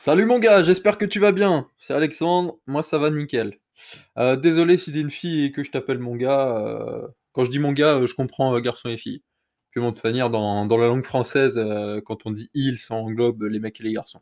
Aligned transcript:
Salut 0.00 0.26
mon 0.26 0.38
gars, 0.38 0.62
j'espère 0.62 0.96
que 0.96 1.04
tu 1.04 1.18
vas 1.18 1.32
bien. 1.32 1.68
C'est 1.76 1.92
Alexandre, 1.92 2.60
moi 2.68 2.84
ça 2.84 2.98
va 2.98 3.10
nickel. 3.10 3.58
Euh, 4.16 4.36
désolé 4.36 4.76
si 4.76 4.92
t'es 4.92 5.00
une 5.00 5.10
fille 5.10 5.46
et 5.46 5.50
que 5.50 5.64
je 5.64 5.72
t'appelle 5.72 5.98
mon 5.98 6.14
gars. 6.14 6.56
euh, 6.56 7.08
quand 7.32 7.42
je 7.42 7.50
dis 7.50 7.58
mon 7.58 7.72
gars, 7.72 7.96
euh, 7.96 8.06
je 8.06 8.14
comprends 8.14 8.56
garçon 8.60 8.90
et 8.90 8.96
fille. 8.96 9.24
Puis 9.72 9.80
bon, 9.80 9.88
de 9.88 9.96
toute 9.96 10.04
manière, 10.04 10.30
dans, 10.30 10.66
dans 10.66 10.76
la 10.76 10.86
langue 10.86 11.04
française, 11.04 11.60
quand 12.06 12.26
on 12.26 12.30
dit 12.30 12.48
il, 12.54 12.78
ça 12.78 12.94
englobe 12.94 13.42
les 13.42 13.58
mecs 13.58 13.80
et 13.80 13.82
les 13.82 13.92
garçons. 13.92 14.20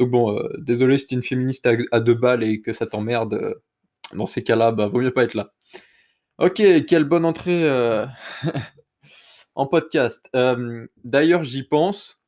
Donc 0.00 0.10
bon, 0.10 0.42
désolé 0.58 0.98
si 0.98 1.06
t'es 1.06 1.14
une 1.14 1.22
féministe 1.22 1.68
à, 1.92 2.00
deux 2.00 2.14
balles 2.14 2.42
et 2.42 2.60
que 2.60 2.72
ça 2.72 2.84
t'emmerde. 2.88 3.60
dans 4.12 4.26
ces 4.26 4.42
cas-là, 4.42 4.72
bah 4.72 4.88
vaut 4.88 5.00
mieux 5.00 5.12
pas 5.12 5.22
être 5.22 5.34
là. 5.34 5.52
Ok, 6.38 6.60
quelle 6.88 7.04
bonne 7.04 7.26
entrée 7.26 7.70
en 9.54 9.66
podcast. 9.68 10.28
D'ailleurs, 11.04 11.44
j'y 11.44 11.62
pense. 11.62 12.20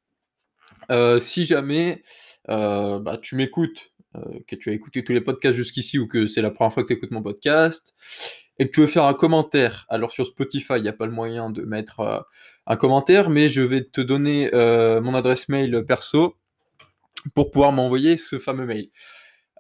Si 1.19 1.45
jamais 1.45 2.03
euh, 2.49 2.99
bah, 2.99 3.19
tu 3.19 3.37
m'écoutes, 3.37 3.93
euh, 4.17 4.21
que 4.47 4.57
tu 4.57 4.71
as 4.71 4.73
écouté 4.73 5.05
tous 5.05 5.13
les 5.13 5.21
podcasts 5.21 5.57
jusqu'ici 5.57 5.99
ou 5.99 6.07
que 6.07 6.27
c'est 6.27 6.43
la 6.43 6.51
première 6.51 6.73
fois 6.73 6.83
que 6.83 6.89
tu 6.89 6.95
écoutes 6.95 7.11
mon 7.11 7.23
podcast, 7.23 7.95
et 8.59 8.67
que 8.67 8.73
tu 8.73 8.81
veux 8.81 8.87
faire 8.87 9.05
un 9.05 9.15
commentaire, 9.15 9.87
alors 9.89 10.13
sur 10.13 10.27
Spotify, 10.27 10.75
il 10.77 10.83
n'y 10.83 10.89
a 10.89 10.93
pas 10.93 11.07
le 11.07 11.13
moyen 11.13 11.51
de 11.51 11.63
mettre 11.63 12.01
euh, 12.01 12.21
un 12.67 12.77
commentaire, 12.77 13.31
mais 13.31 13.49
je 13.49 13.63
vais 13.63 13.85
te 13.85 14.01
donner 14.01 14.51
mon 14.53 15.15
adresse 15.15 15.49
mail 15.49 15.85
perso 15.87 16.37
pour 17.35 17.51
pouvoir 17.51 17.73
m'envoyer 17.73 18.17
ce 18.17 18.39
fameux 18.39 18.67
mail. 18.67 18.91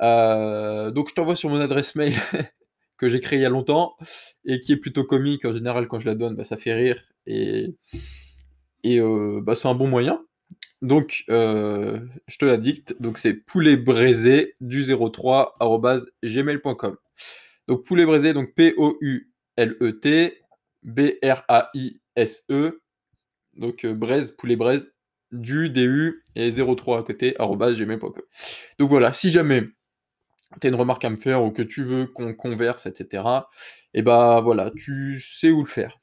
Donc 0.00 1.08
je 1.08 1.14
t'envoie 1.14 1.34
sur 1.34 1.50
mon 1.50 1.60
adresse 1.60 1.96
mail 1.96 2.14
que 2.98 3.08
j'ai 3.08 3.18
créée 3.18 3.40
il 3.40 3.42
y 3.42 3.46
a 3.46 3.48
longtemps 3.48 3.96
et 4.44 4.60
qui 4.60 4.72
est 4.72 4.76
plutôt 4.76 5.02
comique. 5.02 5.44
En 5.44 5.52
général, 5.52 5.88
quand 5.88 5.98
je 5.98 6.06
la 6.06 6.14
donne, 6.14 6.36
bah, 6.36 6.44
ça 6.44 6.56
fait 6.56 6.74
rire 6.74 7.02
et, 7.26 7.74
bah, 8.84 9.56
c'est 9.56 9.66
un 9.66 9.74
bon 9.74 9.88
moyen. 9.88 10.24
Donc, 10.82 11.24
euh, 11.30 12.00
je 12.26 12.38
te 12.38 12.44
la 12.44 12.56
dicte. 12.56 13.00
Donc, 13.00 13.16
c'est 13.16 13.34
pouletbraisé 13.34 14.56
du 14.60 14.84
03 14.84 15.54
arobase 15.60 16.10
gmail.com. 16.24 16.96
Donc, 17.68 17.84
poulet 17.84 18.04
braisé, 18.04 18.34
donc 18.34 18.52
P-O-U-L-E-T 18.54 20.38
B-R-A-I-S-E. 20.82 22.82
Donc, 23.54 23.84
euh, 23.84 23.94
braise, 23.94 24.32
poulet 24.32 24.56
braise 24.56 24.92
du 25.30 25.70
DU 25.70 26.24
et 26.34 26.50
03 26.50 26.98
à 26.98 27.02
côté 27.04 27.36
gmail.com. 27.38 28.22
Donc, 28.78 28.90
voilà, 28.90 29.12
si 29.12 29.30
jamais 29.30 29.62
tu 30.60 30.66
as 30.66 30.70
une 30.70 30.76
remarque 30.76 31.04
à 31.04 31.10
me 31.10 31.16
faire 31.16 31.44
ou 31.44 31.52
que 31.52 31.62
tu 31.62 31.84
veux 31.84 32.06
qu'on 32.06 32.34
converse, 32.34 32.86
etc., 32.86 33.22
et 33.94 34.02
bah 34.02 34.40
voilà, 34.42 34.72
tu 34.76 35.20
sais 35.20 35.50
où 35.50 35.62
le 35.62 35.68
faire. 35.68 36.01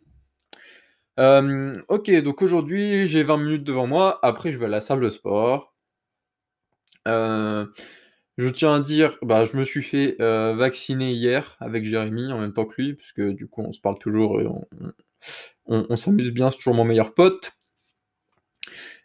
Euh, 1.19 1.83
ok, 1.87 2.09
donc 2.23 2.41
aujourd'hui 2.41 3.05
j'ai 3.05 3.21
20 3.23 3.37
minutes 3.37 3.63
devant 3.63 3.85
moi, 3.85 4.17
après 4.23 4.51
je 4.51 4.57
vais 4.57 4.65
à 4.65 4.69
la 4.69 4.81
salle 4.81 5.01
de 5.01 5.09
sport. 5.11 5.75
Euh, 7.07 7.65
je 8.37 8.47
tiens 8.49 8.75
à 8.75 8.79
dire, 8.79 9.17
bah, 9.21 9.45
je 9.45 9.57
me 9.57 9.65
suis 9.65 9.83
fait 9.83 10.15
euh, 10.21 10.55
vacciner 10.55 11.11
hier 11.11 11.57
avec 11.59 11.83
Jérémy 11.85 12.31
en 12.31 12.39
même 12.39 12.53
temps 12.53 12.65
que 12.65 12.81
lui, 12.81 12.93
puisque 12.93 13.21
du 13.21 13.47
coup 13.47 13.63
on 13.63 13.71
se 13.71 13.81
parle 13.81 13.99
toujours 13.99 14.41
et 14.41 14.47
on, 14.47 14.65
on- 15.67 15.95
s'amuse 15.97 16.31
bien, 16.31 16.51
c'est 16.51 16.57
toujours 16.57 16.73
mon 16.75 16.83
meilleur 16.85 17.13
pote. 17.13 17.53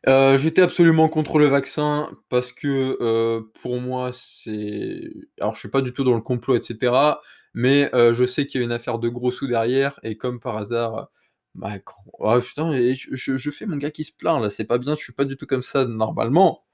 J'étais 0.06 0.62
absolument 0.62 1.08
contre 1.08 1.38
le 1.38 1.46
vaccin 1.46 2.10
parce 2.28 2.52
que 2.52 3.42
pour 3.62 3.80
moi 3.80 4.10
c'est... 4.12 5.10
Alors 5.40 5.54
je 5.54 5.60
suis 5.60 5.70
pas 5.70 5.82
du 5.82 5.92
tout 5.92 6.04
dans 6.04 6.14
le 6.14 6.20
complot, 6.20 6.56
etc. 6.56 7.20
Mais 7.54 7.90
je 7.92 8.24
sais 8.26 8.46
qu'il 8.46 8.60
y 8.60 8.64
a 8.64 8.66
une 8.66 8.72
affaire 8.72 8.98
de 8.98 9.08
gros 9.08 9.30
sous 9.30 9.46
derrière 9.46 9.98
et 10.02 10.16
comme 10.16 10.40
par 10.40 10.56
hasard... 10.56 11.08
Macron... 11.54 12.10
Ah 12.20 12.40
putain, 12.40 12.72
je, 12.94 13.50
fais 13.50 13.66
mon 13.66 13.76
gars 13.76 13.90
qui 13.90 14.04
se 14.04 14.12
plaint 14.12 14.42
là, 14.42 14.50
c'est 14.50 14.64
pas 14.64 14.78
bien, 14.78 14.94
je 14.94 15.02
suis 15.02 15.12
pas 15.12 15.24
du 15.24 15.36
tout 15.36 15.46
comme 15.46 15.62
ça 15.62 15.84
normalement. 15.84 16.64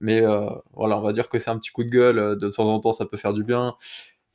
Mais 0.00 0.20
euh, 0.22 0.50
voilà, 0.72 0.98
on 0.98 1.02
va 1.02 1.12
dire 1.12 1.28
que 1.28 1.38
c'est 1.38 1.50
un 1.50 1.58
petit 1.58 1.70
coup 1.70 1.84
de 1.84 1.90
gueule, 1.90 2.18
euh, 2.18 2.36
de 2.36 2.48
temps 2.50 2.68
en 2.68 2.80
temps 2.80 2.92
ça 2.92 3.06
peut 3.06 3.16
faire 3.16 3.34
du 3.34 3.44
bien. 3.44 3.76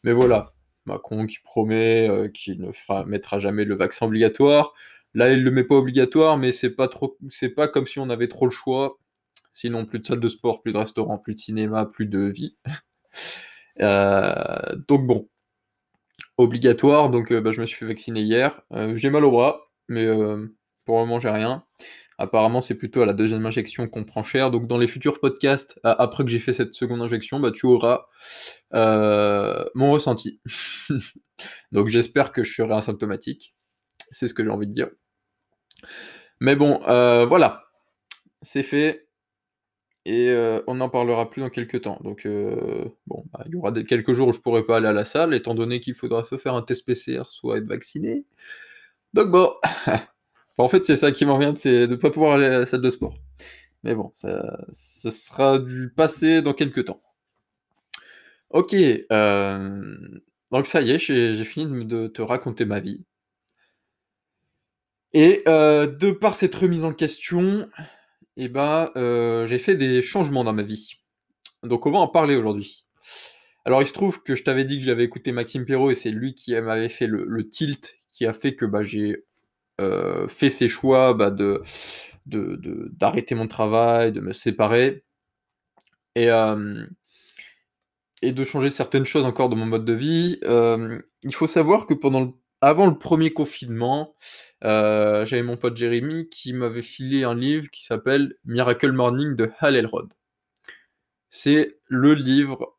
Mais 0.03 0.13
voilà, 0.13 0.53
Macron 0.85 1.25
qui 1.27 1.39
promet 1.43 2.09
euh, 2.09 2.29
qu'il 2.29 2.61
ne 2.61 2.71
fera, 2.71 3.05
mettra 3.05 3.39
jamais 3.39 3.65
le 3.65 3.75
vaccin 3.75 4.07
obligatoire. 4.07 4.73
Là, 5.13 5.31
il 5.31 5.43
le 5.43 5.51
met 5.51 5.63
pas 5.63 5.75
obligatoire, 5.75 6.37
mais 6.37 6.51
c'est 6.51 6.71
pas 6.71 6.87
trop, 6.87 7.17
c'est 7.29 7.49
pas 7.49 7.67
comme 7.67 7.85
si 7.87 7.99
on 7.99 8.09
avait 8.09 8.27
trop 8.29 8.45
le 8.45 8.51
choix. 8.51 8.97
Sinon, 9.53 9.85
plus 9.85 9.99
de 9.99 10.05
salles 10.05 10.19
de 10.21 10.27
sport, 10.29 10.61
plus 10.61 10.73
de 10.73 10.77
restaurants, 10.77 11.17
plus 11.17 11.35
de 11.35 11.39
cinéma, 11.39 11.85
plus 11.85 12.05
de 12.05 12.19
vie. 12.19 12.55
Donc 13.79 15.05
bon, 15.05 15.29
obligatoire. 16.37 17.09
Donc 17.09 17.33
bah, 17.33 17.51
je 17.51 17.61
me 17.61 17.65
suis 17.65 17.77
fait 17.77 17.85
vacciner 17.85 18.21
hier. 18.21 18.61
J'ai 18.95 19.09
mal 19.09 19.25
au 19.25 19.31
bras, 19.31 19.70
mais 19.91 20.05
euh, 20.05 20.47
pour 20.85 20.99
le 20.99 21.05
moment 21.05 21.19
j'ai 21.19 21.29
rien. 21.29 21.63
Apparemment, 22.19 22.61
c'est 22.61 22.75
plutôt 22.75 23.01
à 23.01 23.07
la 23.07 23.13
deuxième 23.13 23.45
injection 23.47 23.87
qu'on 23.87 24.03
prend 24.05 24.23
cher. 24.23 24.51
Donc, 24.51 24.67
dans 24.67 24.77
les 24.77 24.87
futurs 24.87 25.19
podcasts, 25.19 25.79
a- 25.83 25.91
après 26.03 26.23
que 26.23 26.29
j'ai 26.31 26.39
fait 26.39 26.53
cette 26.53 26.75
seconde 26.75 27.01
injection, 27.01 27.39
bah, 27.39 27.51
tu 27.51 27.65
auras 27.65 28.05
euh, 28.75 29.65
mon 29.75 29.91
ressenti. 29.91 30.39
Donc, 31.71 31.87
j'espère 31.89 32.31
que 32.31 32.43
je 32.43 32.53
serai 32.53 32.73
asymptomatique. 32.73 33.53
C'est 34.11 34.27
ce 34.27 34.33
que 34.35 34.43
j'ai 34.43 34.49
envie 34.51 34.67
de 34.67 34.73
dire. 34.73 34.89
Mais 36.39 36.55
bon, 36.55 36.81
euh, 36.87 37.25
voilà, 37.25 37.63
c'est 38.41 38.63
fait. 38.63 39.07
Et 40.05 40.29
euh, 40.29 40.61
on 40.67 40.75
n'en 40.75 40.89
parlera 40.89 41.29
plus 41.29 41.41
dans 41.41 41.49
quelques 41.49 41.81
temps. 41.81 41.99
Donc, 42.03 42.25
euh, 42.25 42.89
bon, 43.07 43.23
bah, 43.33 43.43
il 43.45 43.51
y 43.53 43.55
aura 43.55 43.71
quelques 43.71 44.13
jours 44.13 44.29
où 44.29 44.33
je 44.33 44.39
pourrai 44.39 44.63
pas 44.65 44.77
aller 44.77 44.87
à 44.87 44.93
la 44.93 45.03
salle, 45.03 45.33
étant 45.35 45.53
donné 45.53 45.79
qu'il 45.79 45.93
faudra 45.93 46.23
se 46.23 46.37
faire 46.37 46.55
un 46.55 46.63
test 46.63 46.85
PCR, 46.87 47.29
soit 47.29 47.57
être 47.59 47.67
vacciné. 47.67 48.25
Donc, 49.13 49.27
bon. 49.31 49.53
En 50.57 50.67
fait, 50.67 50.85
c'est 50.85 50.97
ça 50.97 51.11
qui 51.11 51.25
m'en 51.25 51.37
vient, 51.37 51.55
c'est 51.55 51.87
de 51.87 51.91
ne 51.91 51.95
pas 51.95 52.11
pouvoir 52.11 52.33
aller 52.33 52.45
à 52.45 52.59
la 52.59 52.65
salle 52.65 52.81
de 52.81 52.89
sport. 52.89 53.15
Mais 53.83 53.95
bon, 53.95 54.11
ce 54.13 55.09
sera 55.09 55.57
du 55.59 55.91
passé 55.91 56.41
dans 56.41 56.53
quelques 56.53 56.85
temps. 56.85 57.01
Ok, 58.51 58.75
euh, 58.75 60.19
donc 60.51 60.67
ça 60.67 60.81
y 60.81 60.91
est, 60.91 60.99
j'ai 60.99 61.45
fini 61.45 61.85
de, 61.85 62.07
te 62.07 62.21
raconter 62.21 62.65
ma 62.65 62.79
vie. 62.79 63.05
Et 65.13 65.41
euh, 65.47 65.87
de 65.87 66.11
par 66.11 66.35
cette 66.35 66.55
remise 66.55 66.83
en 66.85 66.93
question, 66.93 67.67
eh 68.37 68.49
ben, 68.49 68.91
euh, 68.95 69.45
j'ai 69.45 69.59
fait 69.59 69.75
des 69.75 70.01
changements 70.01 70.43
dans 70.43 70.53
ma 70.53 70.63
vie. 70.63 70.95
Donc 71.63 71.85
on 71.85 71.91
va 71.91 71.99
en 71.99 72.07
parler 72.07 72.35
aujourd'hui. 72.35 72.85
Alors 73.65 73.81
il 73.81 73.87
se 73.87 73.93
trouve 73.93 74.21
que 74.23 74.35
je 74.35 74.43
t'avais 74.43 74.65
dit 74.65 74.77
que 74.77 74.85
j'avais 74.85 75.03
écouté 75.05 75.31
Maxime 75.31 75.65
Perrault 75.65 75.91
et 75.91 75.95
c'est 75.95 76.11
lui 76.11 76.35
qui 76.35 76.53
m'avait 76.53 76.89
fait 76.89 77.07
le 77.07 77.49
tilt 77.49 77.95
qui 78.21 78.27
a 78.27 78.33
fait 78.33 78.55
que 78.55 78.65
bah, 78.65 78.83
j'ai 78.83 79.25
euh, 79.81 80.27
fait 80.27 80.49
ces 80.51 80.67
choix 80.69 81.13
bah, 81.15 81.31
de 81.31 81.63
de- 82.27 82.55
de- 82.57 82.89
d'arrêter 82.93 83.35
mon 83.35 83.47
travail, 83.47 84.11
de 84.11 84.21
me 84.21 84.33
séparer 84.33 85.03
et, 86.15 86.29
euh, 86.31 86.85
et 88.21 88.31
de 88.31 88.43
changer 88.43 88.69
certaines 88.69 89.05
choses 89.05 89.25
encore 89.25 89.49
dans 89.49 89.55
mon 89.55 89.65
mode 89.65 89.85
de 89.85 89.93
vie. 89.93 90.39
Euh, 90.43 90.99
il 91.23 91.33
faut 91.33 91.47
savoir 91.47 91.85
que 91.87 91.93
pendant 91.93 92.35
avant 92.61 92.85
le 92.85 92.97
premier 92.97 93.33
confinement, 93.33 94.15
j'avais 94.61 95.41
mon 95.43 95.57
pote 95.57 95.77
Jérémy 95.77 96.29
qui 96.29 96.53
m'avait 96.53 96.83
filé 96.83 97.23
un 97.23 97.33
livre 97.35 97.69
qui 97.71 97.83
s'appelle 97.85 98.35
Miracle 98.45 98.91
Morning 98.91 99.35
de 99.35 99.49
Hal 99.59 99.75
Elrod. 99.75 100.13
C'est 101.31 101.79
le 101.87 102.13
livre 102.13 102.75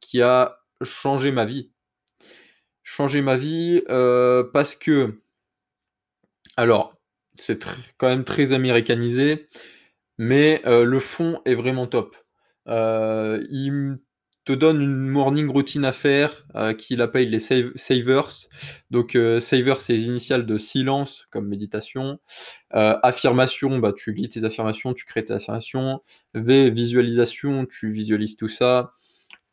qui 0.00 0.20
a 0.22 0.58
changé 0.82 1.30
ma 1.30 1.44
vie. 1.44 1.70
Changé 2.88 3.20
ma 3.20 3.36
vie 3.36 3.82
euh, 3.88 4.44
parce 4.52 4.76
que, 4.76 5.20
alors, 6.56 6.94
c'est 7.36 7.64
quand 7.98 8.08
même 8.08 8.22
très 8.24 8.52
américanisé, 8.52 9.46
mais 10.18 10.62
euh, 10.66 10.84
le 10.84 11.00
fond 11.00 11.40
est 11.44 11.54
vraiment 11.54 11.86
top. 11.86 12.16
Euh, 12.68 13.44
il 13.50 13.98
te 14.44 14.52
donne 14.52 14.80
une 14.80 15.08
morning 15.08 15.48
routine 15.48 15.84
à 15.84 15.90
faire 15.90 16.46
qu'il 16.78 17.02
appelle 17.02 17.30
les 17.30 17.40
save- 17.40 17.72
savers. 17.74 18.48
Donc, 18.92 19.18
savers, 19.40 19.80
c'est 19.80 19.92
les 19.94 20.06
initiales 20.06 20.46
de 20.46 20.56
silence 20.56 21.26
comme 21.30 21.48
méditation. 21.48 22.20
Affirmation, 22.70 23.80
bah, 23.80 23.92
tu 23.92 24.12
lis 24.12 24.28
tes 24.28 24.44
affirmations, 24.44 24.94
tu 24.94 25.04
crées 25.04 25.24
tes 25.24 25.32
affirmations. 25.32 26.00
V, 26.34 26.70
visualisation, 26.70 27.66
tu 27.66 27.90
visualises 27.90 28.36
tout 28.36 28.48
ça. 28.48 28.92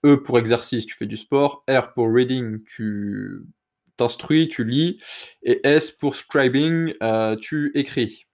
E 0.05 0.17
pour 0.17 0.38
exercice, 0.38 0.85
tu 0.85 0.95
fais 0.95 1.05
du 1.05 1.17
sport. 1.17 1.63
R 1.69 1.94
pour 1.94 2.11
reading, 2.13 2.63
tu 2.65 3.44
t'instruis, 3.95 4.50
tu 4.50 4.63
lis. 4.63 5.01
Et 5.44 5.61
S 5.67 5.91
pour 5.91 6.15
scribing, 6.15 6.94
euh, 7.01 7.35
tu 7.35 7.71
écris. 7.75 8.25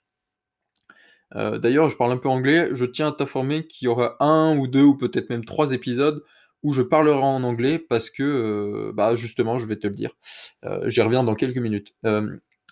Euh, 1.35 1.59
D'ailleurs, 1.59 1.89
je 1.89 1.95
parle 1.95 2.11
un 2.11 2.17
peu 2.17 2.29
anglais. 2.29 2.69
Je 2.73 2.85
tiens 2.85 3.09
à 3.09 3.11
t'informer 3.11 3.67
qu'il 3.67 3.85
y 3.85 3.87
aura 3.87 4.15
un 4.19 4.57
ou 4.57 4.67
deux 4.67 4.83
ou 4.83 4.95
peut-être 4.95 5.29
même 5.29 5.45
trois 5.45 5.71
épisodes 5.71 6.23
où 6.63 6.73
je 6.73 6.81
parlerai 6.81 7.21
en 7.21 7.43
anglais 7.43 7.79
parce 7.79 8.09
que, 8.09 8.23
euh, 8.23 8.91
bah 8.93 9.15
justement, 9.15 9.59
je 9.59 9.65
vais 9.65 9.77
te 9.77 9.87
le 9.87 9.93
dire. 9.93 10.11
J'y 10.87 11.01
reviens 11.01 11.23
dans 11.23 11.35
quelques 11.35 11.57
minutes. 11.57 11.93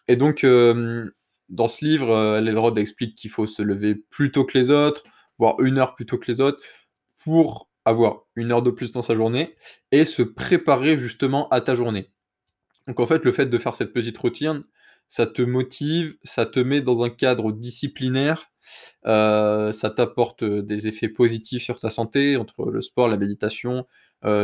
Et 0.09 0.15
donc, 0.15 0.43
dans 0.43 1.67
ce 1.67 1.85
livre, 1.85 2.37
Elrod 2.37 2.77
explique 2.77 3.15
qu'il 3.15 3.29
faut 3.29 3.47
se 3.47 3.61
lever 3.61 3.95
plus 3.95 4.31
tôt 4.31 4.43
que 4.43 4.57
les 4.57 4.71
autres, 4.71 5.03
voire 5.37 5.59
une 5.61 5.77
heure 5.77 5.95
plus 5.95 6.05
tôt 6.05 6.17
que 6.17 6.29
les 6.29 6.41
autres, 6.41 6.61
pour 7.23 7.69
avoir 7.87 8.25
une 8.35 8.51
heure 8.51 8.61
de 8.61 8.71
plus 8.71 8.91
dans 8.91 9.03
sa 9.03 9.15
journée 9.15 9.55
et 9.91 10.05
se 10.05 10.21
préparer 10.21 10.97
justement 10.97 11.47
à 11.49 11.61
ta 11.61 11.75
journée. 11.75 12.09
Donc 12.87 12.99
en 12.99 13.05
fait, 13.05 13.23
le 13.25 13.31
fait 13.31 13.45
de 13.47 13.57
faire 13.57 13.75
cette 13.75 13.93
petite 13.93 14.17
routine, 14.17 14.63
ça 15.07 15.25
te 15.25 15.41
motive, 15.41 16.15
ça 16.23 16.45
te 16.45 16.59
met 16.59 16.81
dans 16.81 17.03
un 17.03 17.09
cadre 17.09 17.51
disciplinaire, 17.51 18.51
euh, 19.05 19.71
ça 19.71 19.89
t'apporte 19.89 20.43
des 20.43 20.87
effets 20.87 21.07
positifs 21.07 21.63
sur 21.63 21.79
ta 21.79 21.89
santé, 21.89 22.35
entre 22.37 22.69
le 22.69 22.81
sport, 22.81 23.07
la 23.07 23.17
méditation, 23.17 23.87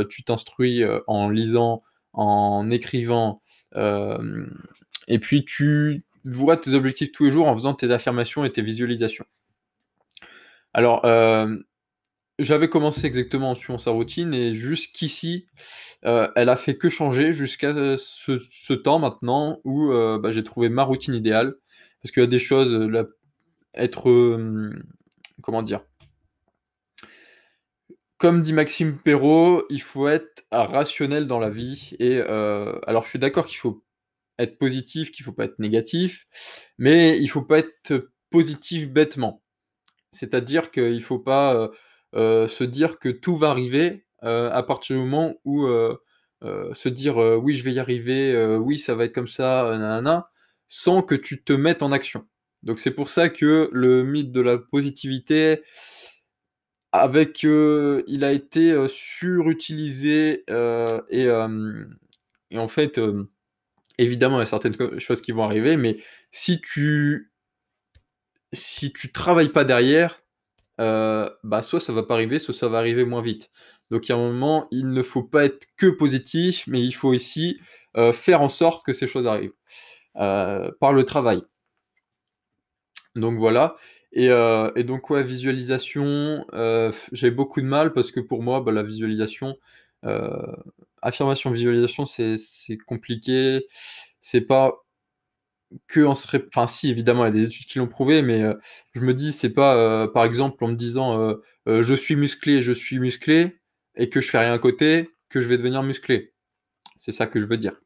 tu 0.10 0.24
t'instruis 0.24 0.84
en 1.08 1.30
lisant, 1.30 1.84
en 2.14 2.70
écrivant, 2.70 3.42
et 3.76 5.20
puis 5.20 5.44
tu 5.44 6.04
vois 6.24 6.56
tes 6.56 6.74
objectifs 6.74 7.12
tous 7.12 7.26
les 7.26 7.32
jours 7.32 7.48
en 7.48 7.56
faisant 7.56 7.74
tes 7.74 7.92
affirmations 7.92 8.46
et 8.46 8.52
tes 8.52 8.62
visualisations. 8.62 9.26
Alors, 10.74 11.02
j'avais 12.40 12.70
commencé 12.70 13.06
exactement 13.06 13.52
en 13.52 13.56
suivant 13.56 13.78
sa 13.78 13.92
routine 13.92 14.34
et 14.34 14.54
jusqu'ici, 14.54 15.48
euh, 16.06 16.30
elle 16.36 16.50
a 16.50 16.56
fait 16.56 16.78
que 16.78 16.90
changer 16.90 17.34
jusqu'à 17.34 17.74
ce, 17.98 18.74
temps 18.74 19.00
maintenant 19.00 19.60
où 19.64 19.92
euh, 19.92 20.20
bah, 20.20 20.32
j'ai 20.32 20.44
trouvé 20.44 20.70
ma 20.70 20.84
routine 20.84 21.14
idéale. 21.14 21.56
Parce 22.02 22.12
qu'il 22.12 22.22
y 22.22 22.26
a 22.26 22.28
des 22.28 22.40
choses, 22.40 22.92
être, 23.76 24.38
comment 25.42 25.64
dire, 25.64 25.86
comme 28.24 28.42
dit 28.42 28.54
Maxime 28.54 28.98
Perrault, 28.98 29.66
il 29.70 29.82
faut 29.82 30.08
être 30.08 30.46
rationnel 30.50 31.28
dans 31.28 31.40
la 31.40 31.50
vie. 31.50 31.92
Et 32.00 32.22
euh, 32.26 32.80
alors, 32.88 33.04
je 33.04 33.10
suis 33.10 33.20
d'accord 33.20 33.46
qu'il 33.46 33.58
faut 33.58 33.84
être 34.40 34.58
positif, 34.58 35.12
qu'il 35.12 35.26
faut 35.26 35.34
pas 35.34 35.44
être 35.44 35.60
négatif, 35.60 36.26
mais 36.78 37.20
il 37.20 37.28
faut 37.28 37.42
pas 37.42 37.60
être 37.60 38.12
positif 38.30 38.90
bêtement. 38.90 39.44
C'est-à-dire 40.12 40.72
qu'il 40.72 41.04
faut 41.04 41.20
pas 41.20 41.54
euh, 41.54 41.68
se 42.14 42.64
dire 42.64 43.00
que 43.00 43.10
tout 43.10 43.36
va 43.36 43.50
arriver 43.50 44.06
euh, 44.24 44.50
à 44.52 44.64
partir 44.64 44.96
du 44.96 45.02
moment 45.02 45.36
où 45.44 45.66
euh, 45.66 45.98
se 46.74 46.90
dire 46.90 47.18
oui, 47.18 47.56
je 47.56 47.64
vais 47.64 47.74
y 47.74 47.80
arriver, 47.80 48.36
oui, 48.58 48.80
ça 48.80 48.96
va 48.96 49.06
être 49.06 49.14
comme 49.14 49.28
ça, 49.28 49.70
nanana, 49.72 50.30
sans 50.68 51.02
que 51.02 51.16
tu 51.16 51.44
te 51.44 51.54
mettes 51.54 51.84
en 51.84 51.92
action. 51.92 52.26
Donc 52.64 52.80
c'est 52.80 52.92
pour 52.92 53.10
ça 53.10 53.30
que 53.30 53.70
le 53.72 54.04
mythe 54.04 54.32
de 54.32 54.42
la 54.42 54.58
positivité, 54.58 55.62
avec, 56.92 57.44
il 57.44 58.24
a 58.24 58.32
été 58.32 58.88
surutilisé 58.88 60.44
et, 61.10 61.28
et, 62.52 62.58
en 62.58 62.68
fait, 62.68 63.00
évidemment, 63.98 64.38
il 64.38 64.40
y 64.40 64.44
a 64.44 64.46
certaines 64.46 65.00
choses 65.00 65.22
qui 65.22 65.32
vont 65.32 65.44
arriver, 65.44 65.78
mais 65.78 65.98
si 66.32 66.62
tu 66.62 67.32
si 68.54 68.94
tu 68.94 69.12
travailles 69.12 69.52
pas 69.52 69.66
derrière, 69.66 70.23
euh, 70.80 71.30
bah, 71.44 71.62
soit 71.62 71.80
ça 71.80 71.94
va 71.94 72.04
pas 72.04 72.16
arriver, 72.16 72.40
soit 72.40 72.54
ça 72.54 72.68
va 72.68 72.80
arriver 72.80 73.06
moins 73.06 73.22
vite. 73.22 73.52
Donc, 73.92 74.08
il 74.08 74.12
y 74.12 74.16
a 74.16 74.18
un 74.18 74.32
moment, 74.32 74.68
il 74.72 74.90
ne 74.90 75.04
faut 75.04 75.24
pas 75.24 75.46
être 75.46 75.68
que 75.78 75.88
positif, 75.88 76.66
mais 76.68 76.82
il 76.82 76.94
faut 76.94 77.10
aussi 77.10 77.60
euh, 77.98 78.14
faire 78.14 78.42
en 78.42 78.50
sorte 78.50 78.86
que 78.86 78.94
ces 78.94 79.08
choses 79.08 79.28
arrivent 79.28 79.54
euh, 80.18 80.72
par 80.80 80.94
le 80.94 81.04
travail. 81.06 81.42
Donc 83.16 83.38
voilà. 83.38 83.76
Et, 84.12 84.28
donc, 84.84 85.10
ouais, 85.10 85.24
visualisation, 85.24 86.46
j'ai 87.12 87.32
beaucoup 87.32 87.62
de 87.62 87.66
mal 87.66 87.94
parce 87.94 88.12
que 88.12 88.20
pour 88.20 88.44
moi, 88.44 88.62
bah, 88.62 88.72
la 88.72 88.84
visualisation, 88.84 89.58
affirmation, 91.02 91.52
visualisation, 91.52 92.06
c'est 92.06 92.78
compliqué. 92.88 93.66
C'est 94.22 94.42
pas 94.42 94.84
que 95.88 96.02
en 96.02 96.16
serait. 96.16 96.44
Enfin, 96.48 96.68
si, 96.68 96.90
évidemment, 96.90 97.26
il 97.26 97.28
y 97.28 97.30
a 97.30 97.32
des 97.32 97.46
études 97.46 97.66
qui 97.66 97.80
l'ont 97.80 97.88
prouvé, 97.88 98.22
mais 98.22 98.42
euh, 98.42 98.54
je 98.94 99.02
me 99.02 99.14
dis, 99.14 99.34
c'est 99.34 99.50
pas, 99.50 99.76
euh, 99.76 100.08
par 100.08 100.26
exemple, 100.26 100.64
en 100.64 100.70
me 100.70 100.76
disant 100.76 101.20
euh, 101.20 101.84
je 101.84 101.94
suis 101.94 102.16
musclé, 102.16 102.62
je 102.62 102.72
suis 102.72 103.00
musclé, 103.00 103.60
et 103.96 104.10
que 104.10 104.22
je 104.22 104.30
fais 104.30 104.40
rien 104.40 104.54
à 104.54 104.60
côté, 104.60 105.12
que 105.30 105.42
je 105.42 105.48
vais 105.48 105.58
devenir 105.58 105.84
musclé. 105.84 106.34
C'est 106.98 107.12
ça 107.12 107.28
que 107.28 107.40
je 107.40 107.46
veux 107.46 107.58
dire. 107.58 107.80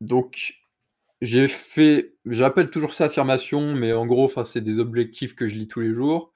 donc, 0.00 0.54
j'ai 1.20 1.48
fait. 1.48 2.14
J'appelle 2.26 2.70
toujours 2.70 2.94
ça 2.94 3.06
affirmation, 3.06 3.74
mais 3.74 3.92
en 3.92 4.06
gros, 4.06 4.28
c'est 4.44 4.60
des 4.60 4.78
objectifs 4.78 5.34
que 5.34 5.48
je 5.48 5.56
lis 5.56 5.68
tous 5.68 5.80
les 5.80 5.94
jours. 5.94 6.32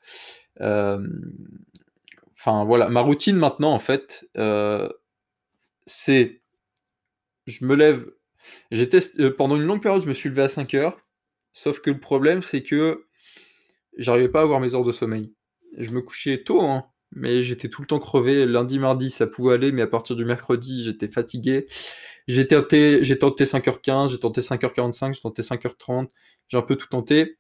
Enfin, 0.61 2.65
voilà. 2.65 2.89
Ma 2.89 3.01
routine 3.01 3.37
maintenant, 3.37 3.73
en 3.73 3.79
fait, 3.79 4.27
c'est. 5.87 6.41
Je 7.47 7.65
me 7.65 7.75
lève 7.75 8.07
j'ai 8.71 8.89
testé, 8.89 9.23
euh, 9.23 9.35
pendant 9.35 9.57
une 9.57 9.65
longue 9.65 9.83
période, 9.83 10.03
je 10.03 10.09
me 10.09 10.15
suis 10.15 10.29
levé 10.29 10.43
à 10.43 10.49
5 10.49 10.75
heures. 10.75 10.99
Sauf 11.53 11.81
que 11.81 11.91
le 11.91 12.01
problème, 12.01 12.43
c'est 12.43 12.63
que 12.63 13.05
j'arrivais 13.99 14.29
pas 14.29 14.41
à 14.41 14.43
avoir 14.43 14.61
mes 14.61 14.75
heures 14.75 14.85
de 14.85 14.93
sommeil. 14.93 15.33
Je 15.79 15.91
me 15.91 16.01
couchais 16.01 16.43
tôt, 16.45 16.63
hein, 16.63 16.85
mais 17.13 17.43
j'étais 17.43 17.69
tout 17.69 17.83
le 17.83 17.87
temps 17.87 17.99
crevé. 17.99 18.47
Lundi, 18.47 18.79
mardi, 18.79 19.11
ça 19.11 19.27
pouvait 19.27 19.55
aller, 19.55 19.73
mais 19.73 19.83
à 19.83 19.87
partir 19.87 20.17
du 20.17 20.25
mercredi, 20.25 20.85
j'étais 20.85 21.09
fatigué. 21.09 21.67
J'ai 22.29 22.47
tenté, 22.47 23.05
j'ai 23.05 23.19
tenté 23.19 23.45
5h15, 23.45 24.11
j'ai 24.11 24.19
tenté 24.19 24.41
5h45, 24.41 25.15
j'ai 25.15 25.21
tenté 25.21 25.43
5h30, 25.43 26.09
j'ai 26.49 26.57
un 26.57 26.63
peu 26.63 26.77
tout 26.77 26.89
tenté. 26.89 27.39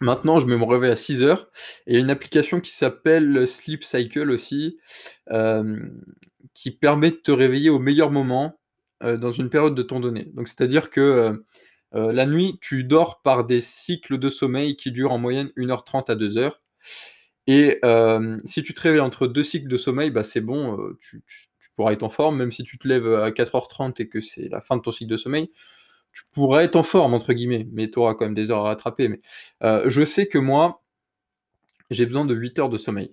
Maintenant, 0.00 0.40
je 0.40 0.46
me 0.46 0.62
réveille 0.64 0.90
à 0.90 0.96
6 0.96 1.22
heures. 1.22 1.50
Et 1.86 1.92
il 1.92 1.94
y 1.94 1.96
a 1.96 2.00
une 2.00 2.10
application 2.10 2.60
qui 2.60 2.70
s'appelle 2.72 3.46
Sleep 3.46 3.84
Cycle 3.84 4.30
aussi, 4.30 4.78
euh, 5.30 5.78
qui 6.54 6.70
permet 6.70 7.10
de 7.10 7.16
te 7.16 7.30
réveiller 7.30 7.70
au 7.70 7.78
meilleur 7.78 8.10
moment 8.10 8.58
euh, 9.02 9.16
dans 9.16 9.32
une 9.32 9.50
période 9.50 9.74
de 9.74 9.82
temps 9.82 10.00
donné. 10.00 10.30
C'est-à-dire 10.44 10.90
que 10.90 11.00
euh, 11.00 11.32
euh, 11.94 12.12
la 12.12 12.26
nuit, 12.26 12.58
tu 12.60 12.84
dors 12.84 13.22
par 13.22 13.44
des 13.44 13.60
cycles 13.60 14.18
de 14.18 14.30
sommeil 14.30 14.76
qui 14.76 14.92
durent 14.92 15.12
en 15.12 15.18
moyenne 15.18 15.50
1h30 15.56 16.10
à 16.10 16.14
2h. 16.14 16.52
Et 17.48 17.80
si 18.44 18.62
tu 18.62 18.72
te 18.72 18.80
réveilles 18.80 19.00
entre 19.00 19.26
deux 19.26 19.42
cycles 19.42 19.68
de 19.68 19.76
sommeil, 19.76 20.10
bah 20.10 20.22
c'est 20.22 20.40
bon, 20.40 20.78
tu, 21.00 21.24
pourras 21.74 21.92
être 21.92 22.04
en 22.04 22.08
forme, 22.08 22.36
même 22.36 22.52
si 22.52 22.62
tu 22.62 22.78
te 22.78 22.86
lèves 22.86 23.12
à 23.14 23.30
4h30 23.30 24.00
et 24.00 24.08
que 24.08 24.20
c'est 24.20 24.48
la 24.48 24.60
fin 24.60 24.76
de 24.76 24.82
ton 24.82 24.92
cycle 24.92 25.10
de 25.10 25.16
sommeil, 25.16 25.50
tu 26.12 26.22
pourras 26.32 26.62
être 26.62 26.76
en 26.76 26.84
forme, 26.84 27.14
entre 27.14 27.32
guillemets, 27.32 27.66
mais 27.72 27.90
tu 27.90 27.98
auras 27.98 28.14
quand 28.14 28.26
même 28.26 28.34
des 28.34 28.52
heures 28.52 28.64
à 28.64 28.68
rattraper. 28.68 29.08
Mais 29.08 29.20
je 29.60 30.04
sais 30.04 30.26
que 30.26 30.38
moi, 30.38 30.84
j'ai 31.90 32.06
besoin 32.06 32.24
de 32.24 32.34
8 32.34 32.58
heures 32.60 32.70
de 32.70 32.78
sommeil. 32.78 33.12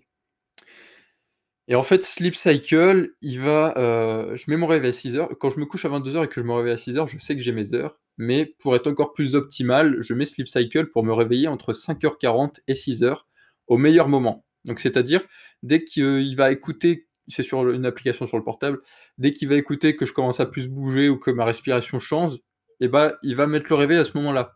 Et 1.71 1.75
en 1.75 1.83
fait, 1.83 2.03
Sleep 2.03 2.33
Cycle, 2.33 3.11
il 3.21 3.39
va, 3.39 3.77
euh, 3.77 4.35
je 4.35 4.49
mets 4.49 4.57
mon 4.57 4.65
réveil 4.65 4.89
à 4.89 4.91
6h. 4.91 5.35
Quand 5.39 5.51
je 5.51 5.59
me 5.59 5.67
couche 5.67 5.85
à 5.85 5.89
22h 5.89 6.25
et 6.25 6.27
que 6.27 6.41
je 6.41 6.45
me 6.45 6.51
réveille 6.51 6.73
à 6.73 6.77
6h, 6.77 7.07
je 7.07 7.19
sais 7.19 7.35
que 7.35 7.41
j'ai 7.43 7.51
mes 7.51 7.75
heures. 7.75 7.99
Mais 8.17 8.47
pour 8.57 8.75
être 8.75 8.87
encore 8.87 9.13
plus 9.13 9.35
optimal, 9.35 9.97
je 10.01 10.15
mets 10.15 10.25
Sleep 10.25 10.47
Cycle 10.47 10.87
pour 10.87 11.03
me 11.03 11.13
réveiller 11.13 11.47
entre 11.47 11.71
5h40 11.71 12.55
et 12.67 12.73
6h 12.73 13.19
au 13.67 13.77
meilleur 13.77 14.07
moment. 14.07 14.45
Donc 14.65 14.79
c'est-à-dire, 14.79 15.21
dès 15.61 15.83
qu'il 15.83 16.35
va 16.35 16.51
écouter, 16.51 17.07
c'est 17.27 17.43
sur 17.43 17.69
une 17.69 17.85
application 17.85 18.25
sur 18.25 18.37
le 18.37 18.43
portable, 18.43 18.79
dès 19.19 19.31
qu'il 19.31 19.47
va 19.47 19.55
écouter 19.55 19.95
que 19.95 20.07
je 20.07 20.13
commence 20.13 20.39
à 20.39 20.47
plus 20.47 20.69
bouger 20.69 21.07
ou 21.07 21.17
que 21.17 21.29
ma 21.29 21.45
respiration 21.45 21.99
change, 21.99 22.39
eh 22.79 22.87
ben, 22.87 23.13
il 23.21 23.35
va 23.35 23.45
mettre 23.45 23.67
le 23.69 23.75
réveil 23.75 23.99
à 23.99 24.05
ce 24.05 24.17
moment-là. 24.17 24.55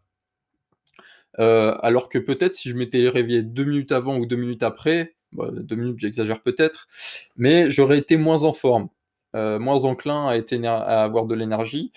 Euh, 1.40 1.76
alors 1.82 2.10
que 2.10 2.18
peut-être 2.18 2.56
si 2.56 2.70
je 2.70 2.76
m'étais 2.76 3.08
réveillé 3.08 3.44
deux 3.44 3.66
minutes 3.66 3.92
avant 3.92 4.18
ou 4.18 4.26
deux 4.26 4.36
minutes 4.36 4.64
après, 4.64 5.16
deux 5.52 5.76
minutes, 5.76 6.00
j'exagère 6.00 6.42
peut-être, 6.42 6.88
mais 7.36 7.70
j'aurais 7.70 7.98
été 7.98 8.18
moins 8.18 8.44
en 8.44 8.54
forme, 8.54 8.90
euh, 9.36 9.60
moins 9.60 9.84
enclin 9.84 10.28
à, 10.28 10.36
être 10.36 10.54
à 10.66 11.04
avoir 11.04 11.26
de 11.26 11.36
l'énergie, 11.36 11.92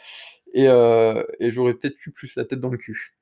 euh, 0.57 1.23
et, 1.41 1.51
j'aurais 1.51 1.75
peut-être 1.75 1.97
eu 2.07 2.11
plus 2.11 2.35
la 2.37 2.45
tête 2.45 2.61
dans 2.61 2.71
le 2.71 2.79
cul. 2.79 3.15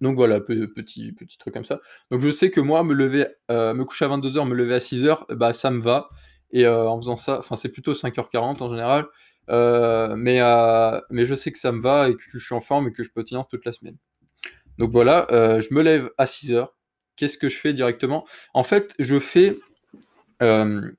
Donc 0.00 0.16
voilà, 0.16 0.40
petit, 0.40 1.12
petit 1.12 1.38
truc 1.38 1.54
comme 1.54 1.64
ça. 1.64 1.80
Donc 2.10 2.20
je 2.20 2.30
sais 2.30 2.50
que 2.50 2.60
moi, 2.60 2.82
me 2.82 2.94
lever, 2.94 3.26
euh, 3.50 3.74
me 3.74 3.84
coucher 3.84 4.04
à 4.06 4.08
22h, 4.08 4.46
me 4.48 4.54
lever 4.54 4.74
à 4.74 4.78
6h, 4.78 5.32
bah 5.34 5.52
ça 5.52 5.70
me 5.70 5.80
va. 5.80 6.08
Et 6.50 6.66
en 6.68 6.96
faisant 7.00 7.16
ça, 7.16 7.38
enfin 7.38 7.56
c'est 7.56 7.68
plutôt 7.68 7.94
5h40 7.94 8.62
en 8.62 8.70
général, 8.70 9.06
mais, 10.16 10.40
mais 11.10 11.24
je 11.24 11.34
sais 11.34 11.52
que 11.52 11.58
ça 11.58 11.72
me 11.72 11.80
va 11.80 12.08
et 12.08 12.14
que 12.14 12.22
je 12.28 12.38
suis 12.38 12.54
en 12.54 12.60
forme 12.60 12.88
et 12.88 12.92
que 12.92 13.02
je 13.02 13.10
peux 13.12 13.24
tenir 13.24 13.46
toute 13.46 13.64
la 13.64 13.72
semaine. 13.72 13.96
Donc 14.78 14.90
voilà, 14.90 15.26
je 15.30 15.74
me 15.74 15.82
lève 15.82 16.10
à 16.18 16.24
6h, 16.24 16.68
qu'est-ce 17.16 17.38
que 17.38 17.48
je 17.48 17.58
fais 17.58 17.72
directement? 17.72 18.26
En 18.54 18.62
fait, 18.62 18.94
je 18.98 19.18
fais. 19.18 19.58
Il 20.40 20.46
euh, 20.46 20.92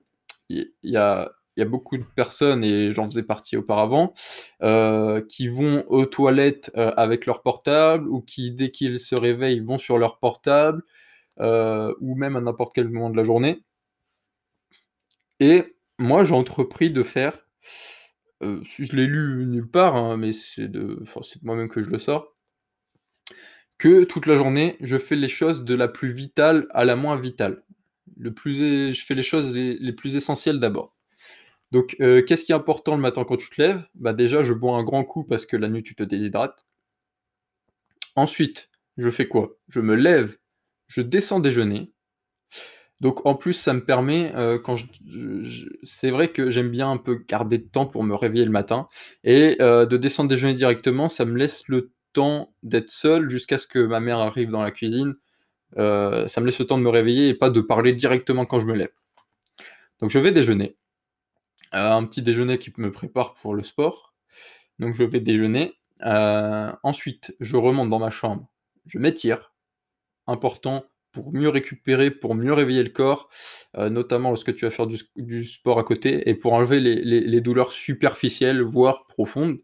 y, 0.84 0.98
a, 0.98 1.32
beaucoup 1.66 1.98
de 1.98 2.06
personnes, 2.16 2.64
et 2.64 2.92
j'en 2.92 3.06
faisais 3.10 3.24
partie 3.24 3.58
auparavant, 3.58 4.14
euh, 4.62 5.22
qui 5.28 5.48
vont 5.48 5.84
aux 5.88 6.06
toilettes 6.06 6.72
euh, 6.78 6.92
avec 6.98 7.26
leur 7.26 7.42
portable, 7.42 8.08
ou 8.08 8.22
qui, 8.22 8.52
dès 8.52 8.72
qu'ils 8.72 9.00
se 9.00 9.16
réveillent, 9.16 9.60
vont 9.62 9.78
sur 9.78 9.98
leur 9.98 10.20
portable, 10.20 10.84
ou 11.40 12.16
même 12.16 12.36
à 12.36 12.42
n'importe 12.42 12.74
quel 12.74 12.90
moment 12.90 13.10
de 13.10 13.18
la 13.18 13.24
journée. 13.24 13.64
Et 15.40 15.76
moi, 15.98 16.24
j'ai 16.24 16.34
entrepris 16.34 16.92
de 16.92 17.04
faire. 17.04 17.48
je 18.42 18.96
l'ai 18.96 19.06
lu 19.08 19.46
nulle 19.48 19.70
part, 19.70 19.96
hein, 19.96 20.18
mais 20.18 20.32
c'est 20.34 20.68
de, 20.68 21.04
de 21.04 21.40
moi-même 21.44 21.70
que 21.70 21.84
je 21.84 21.90
le 21.90 22.00
sors 22.00 22.35
que 23.78 24.04
toute 24.04 24.26
la 24.26 24.36
journée, 24.36 24.78
je 24.82 24.98
fais 24.98 25.16
les 25.16 25.28
choses 25.28 25.64
de 25.64 25.76
la 25.76 25.88
plus 25.88 26.12
vitale 26.12 26.68
à 26.72 26.86
la 26.86 26.96
moins 26.96 27.18
vitale. 27.18 27.64
Le 28.18 28.34
plus, 28.34 28.94
je 28.94 29.06
fais 29.06 29.16
les 29.16 29.24
choses 29.24 29.54
les, 29.54 29.94
plus 29.94 30.16
essentielles 30.16 30.60
d'abord. 30.60 30.96
Donc, 31.72 31.98
euh, 32.00 32.22
qu'est-ce 32.22 32.46
qui 32.46 32.52
est 32.52 32.56
important 32.56 32.96
le 32.96 33.02
matin 33.02 33.26
quand 33.26 33.38
tu 33.38 33.50
te 33.50 33.62
lèves? 33.62 33.84
Bah 33.96 34.14
Déjà, 34.14 34.44
je 34.44 34.54
bois 34.54 34.78
un 34.78 34.84
grand 34.84 35.04
coup 35.04 35.24
parce 35.24 35.46
que 35.46 35.58
la 35.58 35.68
nuit, 35.68 35.84
tu 35.84 35.96
te 35.96 36.04
déshydrates. 36.04 36.66
Ensuite, 38.16 38.70
je 38.98 39.10
fais 39.10 39.28
quoi? 39.28 39.58
Je 39.68 39.82
me 39.82 39.96
lève, 39.96 40.38
je 40.88 41.02
descends 41.02 41.40
déjeuner. 41.40 41.92
Donc 43.02 43.26
en 43.26 43.36
plus, 43.36 43.54
ça 43.54 43.74
me 43.74 43.84
permet, 43.84 44.32
heu, 44.36 44.58
quand 44.58 44.78
c'est 45.84 46.12
vrai 46.12 46.30
que 46.30 46.50
j'aime 46.50 46.70
bien 46.70 46.90
un 46.90 46.98
peu 46.98 47.16
garder 47.28 47.58
de 47.58 47.68
temps 47.68 47.86
pour 47.86 48.04
me 48.04 48.16
réveiller 48.16 48.46
le 48.46 48.52
matin 48.52 48.88
et 49.24 49.58
heu, 49.62 49.86
de 49.86 49.98
descendre 49.98 50.30
déjeuner 50.30 50.54
directement, 50.54 51.10
ça 51.10 51.26
me 51.26 51.38
laisse 51.38 51.68
le 51.68 51.92
temps 52.16 52.56
d'être 52.64 52.90
seul 52.90 53.30
jusqu'à 53.30 53.60
ce 53.60 53.68
que 53.68 53.80
ma 53.80 54.02
mère 54.02 54.20
arrive 54.20 54.50
dans 54.52 54.64
la 54.64 54.72
cuisine. 54.72 55.14
Heu, 55.78 56.26
ça 56.28 56.42
me 56.42 56.48
laisse 56.48 56.60
le 56.60 56.68
temps 56.68 56.78
de 56.80 56.84
me 56.84 56.90
réveiller 56.90 57.30
et 57.30 57.36
pas 57.36 57.52
de 57.52 57.62
parler 57.62 57.94
directement 57.94 58.46
quand 58.46 58.60
je 58.62 58.68
me 58.68 58.76
lève. 58.76 58.94
Donc 60.00 60.10
je 60.12 60.20
vais 60.20 60.32
déjeuner, 60.32 60.78
heu, 61.74 61.78
un 61.80 62.06
petit 62.06 62.22
déjeuner 62.22 62.58
qui 62.60 62.74
me 62.78 62.92
prépare 62.92 63.34
pour 63.36 63.56
le 63.56 63.64
sport. 63.64 64.14
Donc 64.80 64.96
je 64.96 65.04
vais 65.04 65.22
déjeuner, 65.22 65.76
heu, 66.06 66.72
ensuite 66.84 67.36
je 67.42 67.58
remonte 67.58 67.90
dans 67.90 68.00
ma 68.00 68.12
chambre, 68.12 68.48
je 68.88 69.00
m'étire, 69.00 69.54
important 70.28 70.86
pour 71.14 71.34
mieux 71.34 71.50
récupérer, 71.50 72.12
pour 72.12 72.36
mieux 72.36 72.54
réveiller 72.54 72.84
le 72.84 72.90
corps, 72.92 73.30
notamment 73.78 74.30
lorsque 74.30 74.56
tu 74.56 74.66
vas 74.66 74.72
faire 74.72 74.88
du 75.16 75.46
sport 75.46 75.80
à 75.80 75.84
côté 75.84 76.30
et 76.30 76.36
pour 76.36 76.54
enlever 76.54 76.80
les 76.82 77.42
douleurs 77.42 77.72
superficielles, 77.72 78.62
voire 78.62 79.08
profondes, 79.08 79.60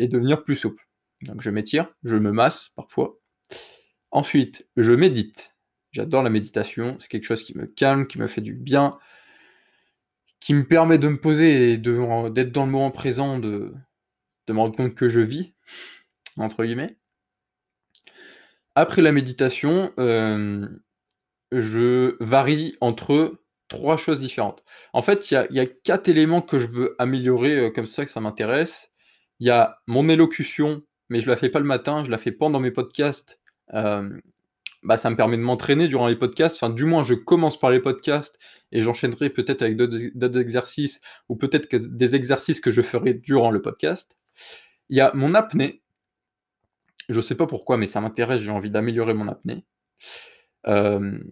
et 0.00 0.08
devenir 0.08 0.44
plus 0.44 0.56
souple. 0.56 0.84
Donc 1.22 1.40
je 1.40 1.50
m'étire, 1.50 1.94
je 2.04 2.16
me 2.16 2.32
masse 2.32 2.70
parfois. 2.76 3.18
Ensuite, 4.10 4.68
je 4.76 4.92
médite. 4.92 5.54
J'adore 5.92 6.22
la 6.22 6.30
méditation, 6.30 6.96
c'est 7.00 7.08
quelque 7.08 7.24
chose 7.24 7.42
qui 7.42 7.56
me 7.56 7.66
calme, 7.66 8.06
qui 8.06 8.18
me 8.18 8.26
fait 8.26 8.40
du 8.40 8.54
bien 8.54 8.98
qui 10.40 10.54
me 10.54 10.66
permet 10.66 10.98
de 10.98 11.08
me 11.08 11.20
poser 11.20 11.72
et 11.72 11.78
d'être 11.78 12.52
dans 12.52 12.64
le 12.64 12.70
moment 12.70 12.90
présent, 12.90 13.38
de 13.38 13.74
me 14.48 14.58
rendre 14.58 14.74
compte 14.74 14.94
que 14.94 15.08
«je 15.08 15.20
vis» 15.20 15.54
entre 16.36 16.64
guillemets. 16.64 16.96
Après 18.74 19.02
la 19.02 19.12
méditation, 19.12 19.92
hem, 19.98 20.80
je 21.52 22.16
varie 22.20 22.76
entre 22.80 23.42
3 23.68 23.96
choses 23.96 24.20
différentes. 24.20 24.64
En 24.92 25.02
fait, 25.02 25.30
il 25.30 25.46
y 25.50 25.60
a 25.60 25.66
4 25.66 26.08
éléments 26.08 26.40
que 26.40 26.58
je 26.58 26.66
veux 26.66 26.96
améliorer, 26.98 27.56
heu, 27.56 27.70
comme 27.70 27.86
ça, 27.86 28.04
que 28.04 28.10
ça 28.10 28.20
m'intéresse. 28.20 28.92
Il 29.38 29.46
y 29.46 29.50
a 29.50 29.80
mon 29.86 30.08
élocution, 30.08 30.82
mais 31.10 31.20
je 31.20 31.28
la 31.28 31.36
fais 31.36 31.50
pas 31.50 31.58
le 31.58 31.66
matin, 31.66 32.02
je 32.04 32.10
la 32.10 32.16
fais 32.16 32.32
pendant 32.32 32.60
mes 32.60 32.70
podcasts. 32.70 33.40
Hem, 33.72 34.22
bah, 34.82 34.96
ça 34.96 35.10
me 35.10 35.16
permet 35.16 35.36
de 35.36 35.42
m'entraîner 35.42 35.88
durant 35.88 36.06
les 36.06 36.16
podcasts, 36.16 36.56
enfin, 36.56 36.72
du 36.72 36.86
moins, 36.86 37.02
je 37.02 37.12
commence 37.12 37.58
par 37.58 37.70
les 37.70 37.80
podcasts 37.80 38.38
et 38.72 38.80
j'enchaînerai 38.80 39.28
peut-être 39.28 39.60
avec 39.60 39.76
d'autres 39.76 40.38
exercices 40.38 41.02
ou 41.28 41.36
peut-être 41.36 41.68
des 41.70 42.14
exercices 42.14 42.60
que 42.60 42.70
je 42.70 42.80
ferai 42.80 43.12
durant 43.12 43.50
le 43.50 43.60
podcast. 43.60 44.16
Il 44.88 44.96
y 44.96 45.00
a 45.02 45.12
mon 45.14 45.34
apnée. 45.34 45.82
Je 47.10 47.20
sais 47.20 47.34
pas 47.34 47.46
pourquoi, 47.46 47.76
mais 47.76 47.86
ça 47.86 48.00
m'intéresse, 48.00 48.40
j'ai 48.40 48.50
envie 48.50 48.70
d'améliorer 48.70 49.12
mon 49.12 49.28
apnée. 49.28 49.64
Hem, 50.64 51.30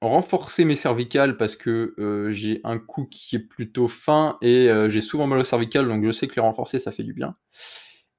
renforcer 0.00 0.64
mes 0.64 0.76
cervicales 0.76 1.36
parce 1.36 1.56
que, 1.56 1.94
heu, 1.98 2.30
j'ai 2.30 2.60
un 2.64 2.78
cou 2.78 3.06
qui 3.06 3.36
est 3.36 3.40
plutôt 3.40 3.88
fin 3.88 4.38
et 4.40 4.70
j'ai 4.88 5.00
souvent 5.00 5.26
mal 5.26 5.40
aux 5.40 5.44
cervicales, 5.44 5.88
donc 5.88 6.04
je 6.04 6.12
sais 6.12 6.28
que 6.28 6.36
les 6.36 6.42
renforcer, 6.42 6.78
ça 6.78 6.92
fait 6.92 7.02
du 7.02 7.12
bien 7.12 7.36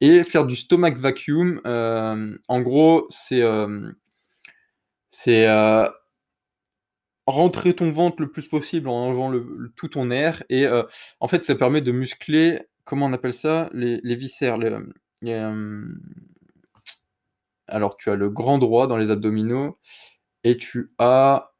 et 0.02 0.24
faire 0.24 0.46
du 0.46 0.56
stomach 0.56 0.98
vacuum, 0.98 1.62
hem, 1.66 2.40
en 2.48 2.62
gros, 2.62 3.08
c'est, 3.10 3.42
c'est, 5.10 5.48
heu, 5.48 5.90
rentrer 7.26 7.74
ton 7.74 7.92
ventre 7.92 8.22
le 8.22 8.32
plus 8.32 8.48
possible 8.48 8.88
en 8.88 9.08
enlevant 9.08 9.30
le 9.30 9.46
le 9.58 9.70
tout 9.76 9.90
ton 9.90 10.10
air 10.12 10.44
et 10.50 10.66
en 11.20 11.28
fait, 11.28 11.44
ça 11.44 11.56
permet 11.56 11.82
de 11.82 11.92
muscler, 11.92 12.62
comment 12.86 13.08
on 13.08 13.14
appelle 13.14 13.34
ça? 13.34 13.70
Les 13.74 14.00
les 14.04 14.16
viscères, 14.16 14.58
alors 17.68 17.98
tu 17.98 18.10
as 18.10 18.16
le 18.16 18.30
grand 18.30 18.58
droit 18.58 18.88
dans 18.88 18.98
les 18.98 19.12
abdominaux 19.12 19.78
et 20.44 20.58
tu 20.58 20.92
as, 21.00 21.52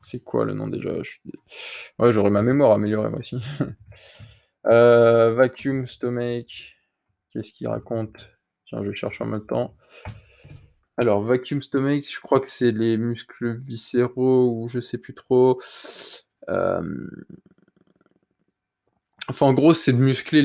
c'est 0.00 0.22
quoi 0.22 0.44
le 0.44 0.54
nom 0.54 0.68
déjà? 0.68 0.90
Ouais, 1.98 2.12
j'aurais 2.12 2.30
ma 2.30 2.42
mémoire 2.42 2.72
améliorée 2.72 3.10
moi 3.10 3.20
aussi. 3.20 3.36
Heu, 4.66 5.34
vacuum 5.34 5.86
stomach, 5.86 6.76
qu'est-ce 7.30 7.52
qu'il 7.52 7.68
raconte? 7.68 8.30
Tiens, 8.66 8.82
je 8.84 8.92
cherche 8.92 9.20
en 9.20 9.26
même 9.26 9.46
temps. 9.46 9.76
Alors 10.96 11.22
vacuum 11.22 11.60
stomach, 11.60 12.04
je 12.08 12.20
crois 12.20 12.40
que 12.40 12.48
c'est 12.48 12.70
les 12.70 12.96
muscles 12.96 13.56
viscéraux 13.56 14.54
ou 14.56 14.68
je 14.68 14.80
sais 14.80 14.98
plus 14.98 15.14
trop. 15.14 15.60
Hem 16.48 17.10
enfin, 19.28 19.46
en 19.46 19.52
gros, 19.54 19.74
c'est 19.74 19.92
de 19.92 19.98
muscler 19.98 20.42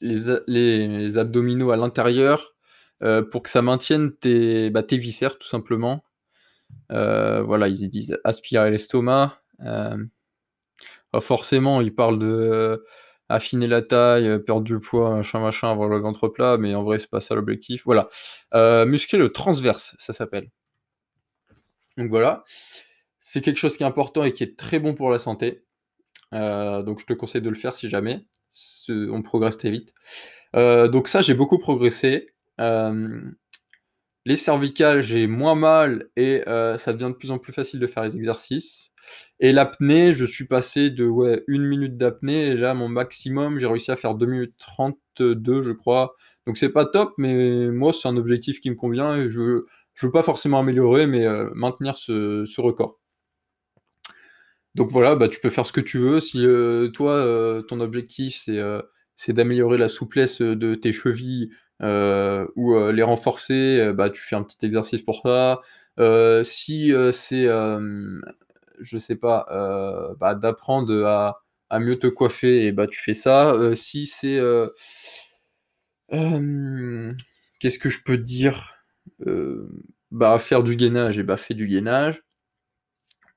les 0.00 1.18
abdominaux 1.18 1.70
à 1.70 1.76
l'intérieur, 1.76 2.54
heu, 3.02 3.28
pour 3.28 3.42
que 3.42 3.50
ça 3.50 3.62
maintienne 3.62 4.12
tes, 4.16 4.70
bah, 4.70 4.82
viscères 4.90 5.38
tout 5.38 5.48
simplement. 5.48 6.04
Voilà, 6.88 7.68
ils 7.68 7.88
disent 7.88 8.18
aspirer 8.24 8.70
l'estomac, 8.70 9.40
forcément, 11.20 11.80
ils 11.80 11.94
parlent 11.94 12.18
de 12.18 12.84
affiner 13.28 13.66
la 13.66 13.80
taille, 13.82 14.26
heu, 14.26 14.42
perdre 14.42 14.62
du 14.62 14.78
poids, 14.78 15.16
machin, 15.16 15.40
machin, 15.40 15.70
avoir 15.70 15.88
le 15.88 15.98
ventre 15.98 16.28
plat, 16.28 16.58
mais 16.58 16.74
en 16.74 16.82
vrai, 16.82 16.98
c'est 16.98 17.08
pas 17.08 17.20
ça 17.20 17.34
l'objectif. 17.34 17.82
Voilà, 17.84 18.08
heu, 18.54 18.84
muscler 18.84 19.18
le 19.18 19.30
transverse, 19.30 19.94
ça 19.98 20.12
s'appelle. 20.12 20.50
Donc 21.96 22.10
voilà, 22.10 22.44
c'est 23.20 23.40
quelque 23.40 23.58
chose 23.58 23.76
qui 23.76 23.82
est 23.82 23.86
important 23.86 24.24
et 24.24 24.32
qui 24.32 24.42
est 24.42 24.58
très 24.58 24.78
bon 24.78 24.94
pour 24.94 25.10
la 25.10 25.18
santé. 25.18 25.64
Donc 26.32 27.00
je 27.00 27.06
te 27.06 27.12
conseille 27.12 27.42
de 27.42 27.50
le 27.50 27.54
faire 27.54 27.74
si 27.74 27.88
jamais, 27.88 28.26
on 28.88 29.22
progresse 29.22 29.58
très 29.58 29.70
vite. 29.70 29.92
Donc 30.54 31.08
ça, 31.08 31.20
j'ai 31.22 31.34
beaucoup 31.34 31.58
progressé. 31.58 32.34
Les 32.58 34.36
cervicales, 34.36 35.02
j'ai 35.02 35.26
moins 35.26 35.54
mal 35.54 36.08
et 36.16 36.42
ça 36.46 36.92
devient 36.92 37.10
de 37.12 37.16
plus 37.16 37.30
en 37.30 37.38
plus 37.38 37.52
facile 37.52 37.80
de 37.80 37.86
faire 37.86 38.02
les 38.04 38.16
exercices 38.16 38.91
et 39.40 39.52
l'apnée, 39.52 40.12
je 40.12 40.24
suis 40.24 40.46
passé 40.46 40.90
de, 40.90 41.06
ouais, 41.06 41.44
1 41.48 41.64
minute 41.66 41.96
d'apnée 41.96 42.46
et 42.48 42.56
là, 42.56 42.74
mon 42.74 42.88
maximum, 42.88 43.58
j'ai 43.58 43.66
réussi 43.66 43.90
à 43.92 43.96
faire 43.96 44.14
2 44.14 44.26
minutes 44.26 44.54
32, 44.58 45.62
je 45.62 45.72
crois. 45.72 46.14
Donc 46.46 46.56
c'est 46.58 46.70
pas 46.70 46.86
top, 46.86 47.14
mais 47.18 47.68
moi, 47.70 47.92
c'est 47.92 48.08
un 48.08 48.16
objectif 48.16 48.60
qui 48.60 48.70
me 48.70 48.76
convient 48.76 49.16
et 49.16 49.28
je 49.28 49.64
je 49.94 50.06
veux 50.06 50.12
pas 50.12 50.22
forcément 50.22 50.58
améliorer, 50.60 51.06
mais 51.06 51.26
heu, 51.26 51.50
maintenir 51.54 51.96
ce 51.96 52.60
record. 52.60 52.98
Donc 54.74 54.90
voilà, 54.90 55.16
bah, 55.16 55.28
tu 55.28 55.38
peux 55.40 55.50
faire 55.50 55.66
ce 55.66 55.72
que 55.72 55.80
tu 55.80 55.98
veux. 55.98 56.20
Si, 56.20 56.38
heu, 56.46 56.90
toi, 56.94 57.18
heu, 57.26 57.64
ton 57.68 57.80
objectif 57.80 58.36
c'est, 59.16 59.32
d'améliorer 59.32 59.76
la 59.78 59.88
souplesse, 59.88 60.40
de 60.40 60.74
tes 60.74 60.92
chevilles, 60.92 61.50
ou, 61.80 62.74
les 62.90 63.02
renforcer, 63.02 63.92
bah, 63.94 64.10
tu 64.10 64.20
fais 64.22 64.36
un 64.36 64.42
petit 64.42 64.64
exercice 64.64 65.02
pour 65.02 65.20
ça. 65.22 65.60
Si, 66.44 66.92
c'est, 67.12 67.46
je 68.82 68.98
sais 68.98 69.16
pas, 69.16 69.46
heu, 69.52 70.16
bah, 70.20 70.34
d'apprendre, 70.34 71.04
à 71.06 71.42
à 71.70 71.78
mieux 71.80 71.98
te 71.98 72.06
coiffer 72.06 72.66
et 72.66 72.72
bah, 72.72 72.86
tu 72.86 73.00
fais 73.02 73.14
ça. 73.14 73.54
Heu, 73.54 73.74
si 73.74 74.06
c'est, 74.06 74.38
heu 74.38 74.72
hem, 76.10 77.16
qu'est-ce 77.60 77.78
que 77.78 77.88
je 77.90 78.02
peux 78.04 78.18
dire? 78.18 78.74
Bah, 80.10 80.38
faire 80.38 80.62
du 80.62 80.76
gainage 80.76 81.18
et 81.18 81.22
bah, 81.22 81.36
fais 81.36 81.54
du 81.54 81.66
gainage 81.66 82.22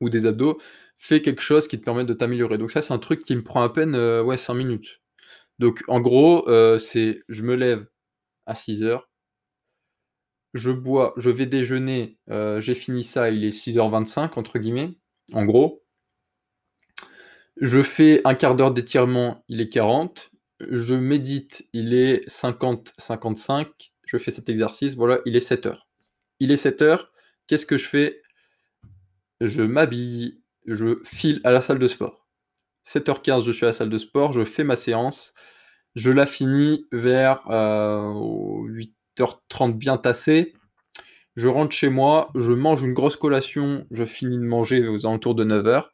ou 0.02 0.10
des 0.10 0.26
abdos. 0.26 0.60
Fais 0.98 1.22
quelque 1.22 1.42
chose 1.42 1.68
qui 1.68 1.80
te 1.80 1.84
permette 1.84 2.08
de 2.08 2.14
t'améliorer. 2.14 2.58
Donc 2.58 2.72
ça, 2.72 2.82
c'est 2.82 2.94
un 2.94 3.00
truc 3.00 3.22
qui 3.24 3.36
me 3.36 3.44
prend 3.44 3.62
à 3.64 3.70
peine, 3.72 3.96
ouais, 4.22 4.38
5 4.38 4.54
minutes. 4.56 5.02
Donc 5.60 5.84
en 5.88 6.02
gros, 6.02 6.46
c'est 6.80 7.22
je 7.30 7.44
me 7.44 7.56
lève 7.56 7.88
à 8.48 8.56
6:00 8.56 9.08
je 10.54 10.72
bois 10.72 11.14
je 11.18 11.30
vais 11.30 11.46
déjeuner, 11.46 12.18
j'ai 12.60 12.76
fini 12.76 13.04
ça, 13.04 13.30
il 13.30 13.44
est 13.44 13.52
«6:25» 13.52 14.38
entre 14.38 14.60
guillemets, 14.60 14.98
en 15.34 15.46
gros. 15.46 15.82
Je 17.62 17.82
fais 17.82 18.22
1/4 18.26 18.56
d'heure 18.56 18.72
d'étirement, 18.74 19.44
il 19.48 19.62
est 19.62 19.70
40. 19.70 20.30
Je 20.60 20.94
médite, 20.96 21.68
il 21.74 21.94
est 21.94 22.28
50-55. 22.30 23.94
Je 24.06 24.18
fais 24.18 24.32
cet 24.32 24.50
exercice, 24.50 24.96
voilà, 24.96 25.20
il 25.26 25.36
est 25.36 25.40
07:00. 25.40 25.88
Il 26.40 26.52
est 26.52 26.58
07:00, 26.58 27.12
qu'est-ce 27.48 27.66
que 27.66 27.78
je 27.78 27.88
fais? 27.88 28.22
Je 29.42 29.64
m'habille, 29.64 30.42
je 30.66 31.00
file 31.04 31.42
à 31.44 31.52
la 31.52 31.62
salle 31.62 31.80
de 31.80 31.88
sport. 31.88 32.28
07:15, 32.84 33.46
je 33.46 33.52
suis 33.52 33.66
à 33.66 33.70
la 33.70 33.74
salle 33.74 33.90
de 33.90 33.98
sport, 33.98 34.34
je 34.34 34.44
fais 34.46 34.64
ma 34.64 34.76
séance, 34.76 35.34
je 35.96 36.12
la 36.12 36.26
finis 36.26 36.88
vers, 36.92 37.44
heu, 37.52 38.66
08:30 38.68 39.78
bien 39.78 39.98
tassé. 39.98 40.54
Je 41.36 41.50
rentre 41.50 41.76
chez 41.76 41.90
moi, 41.90 42.32
je 42.36 42.54
mange 42.54 42.84
une 42.84 42.94
grosse 42.94 43.18
collation, 43.18 43.86
je 43.92 44.06
finis 44.06 44.38
de 44.38 44.44
manger 44.46 44.88
aux 44.88 45.06
alentours 45.06 45.36
de 45.36 45.44
09:00. 45.44 45.92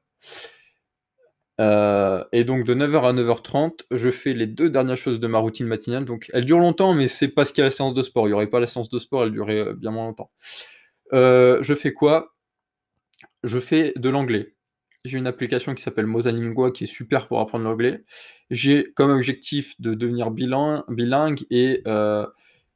Heu 1.59 2.23
et 2.31 2.43
donc 2.43 2.65
de 2.65 2.73
09:00 2.73 3.05
à 3.05 3.13
09:30, 3.13 3.85
je 3.91 4.09
fais 4.09 4.33
les 4.33 4.47
2 4.47 4.69
dernières 4.69 4.97
choses 4.97 5.19
de 5.19 5.27
ma 5.27 5.37
routine 5.39 5.67
matinale. 5.67 6.05
Donc 6.05 6.29
elle 6.33 6.45
dure 6.45 6.59
longtemps, 6.59 6.93
mais 6.93 7.07
c'est 7.07 7.27
parce 7.27 7.51
qu'il 7.51 7.61
y 7.61 7.63
a 7.63 7.65
la 7.65 7.71
séance 7.71 7.93
de 7.93 8.03
sport. 8.03 8.27
Il 8.27 8.31
y 8.31 8.33
aurait 8.33 8.47
pas 8.47 8.59
la 8.59 8.67
séance 8.67 8.89
de 8.89 8.99
sport, 8.99 9.23
elle 9.23 9.31
durerait, 9.31 9.57
heu, 9.59 9.73
bien 9.73 9.91
moins 9.91 10.05
longtemps. 10.07 10.31
Heu, 11.13 11.59
je 11.61 11.73
fais 11.75 11.93
quoi? 11.93 12.33
Je 13.43 13.59
fais 13.59 13.93
de 13.95 14.09
l'anglais. 14.09 14.53
J'ai 15.03 15.17
une 15.17 15.25
application 15.27 15.73
qui 15.73 15.81
s'appelle 15.81 16.05
Mosalingua 16.05 16.71
qui 16.71 16.83
est 16.83 16.87
super 16.87 17.27
pour 17.27 17.39
apprendre 17.39 17.65
l'anglais. 17.65 18.03
J'ai 18.51 18.91
comme 18.95 19.09
objectif 19.11 19.73
de 19.81 19.95
devenir 19.95 20.29
bilingue 20.31 21.41
et 21.49 21.81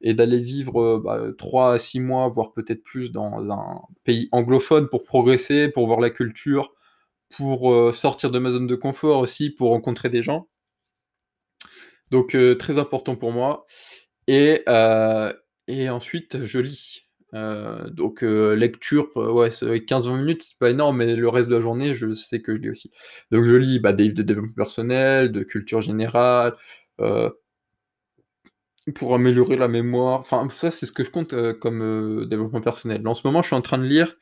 et 0.00 0.14
d'aller 0.14 0.40
vivre 0.40 0.98
bah, 0.98 1.20
3 1.38 1.74
à 1.74 1.78
6 1.78 2.00
mois, 2.00 2.28
voire 2.28 2.52
peut-être 2.52 2.82
plus 2.82 3.12
dans 3.12 3.50
un 3.50 3.80
pays 4.04 4.28
anglophone 4.32 4.88
pour 4.88 5.04
progresser, 5.04 5.68
pour 5.68 5.86
voir 5.86 6.00
la 6.00 6.10
culture, 6.10 6.74
pour 7.36 7.94
sortir 7.94 8.30
de 8.30 8.38
ma 8.38 8.50
zone 8.50 8.66
de 8.66 8.76
confort 8.76 9.20
aussi, 9.20 9.50
pour 9.50 9.70
rencontrer 9.70 10.08
des 10.10 10.22
gens. 10.22 10.48
Donc 12.10 12.36
très 12.58 12.78
important 12.78 13.16
pour 13.16 13.32
moi. 13.32 13.66
Et, 14.28 14.62
et 15.68 15.88
ensuite, 15.90 16.44
je 16.44 16.58
lis. 16.58 17.02
donc 17.32 18.22
lecture, 18.22 19.10
ouais, 19.16 19.48
15-20 19.48 20.18
minutes, 20.18 20.42
c'est 20.42 20.58
pas 20.58 20.70
énorme, 20.70 20.98
mais 20.98 21.16
le 21.16 21.28
reste 21.28 21.48
de 21.48 21.54
la 21.54 21.60
journée, 21.60 21.94
je 21.94 22.14
sais 22.14 22.40
que 22.42 22.54
je 22.54 22.60
lis 22.60 22.70
aussi. 22.70 22.90
Donc 23.30 23.44
je 23.44 23.56
lis 23.56 23.80
bah, 23.80 23.92
des 23.92 24.04
livres 24.04 24.16
de 24.16 24.22
développement 24.22 24.54
personnel, 24.54 25.32
de 25.32 25.42
culture 25.42 25.80
générale, 25.80 26.54
pour 28.94 29.14
améliorer 29.14 29.56
la 29.56 29.68
mémoire. 29.68 30.20
Enfin, 30.20 30.48
ça, 30.50 30.70
c'est 30.70 30.86
ce 30.86 30.92
que 30.92 31.04
je 31.04 31.10
compte 31.10 31.34
comme 31.58 32.26
développement 32.28 32.60
personnel. 32.60 33.06
En 33.06 33.14
ce 33.14 33.26
moment, 33.26 33.42
je 33.42 33.48
suis 33.48 33.56
en 33.56 33.62
train 33.62 33.78
de 33.78 33.84
lire 33.84 34.16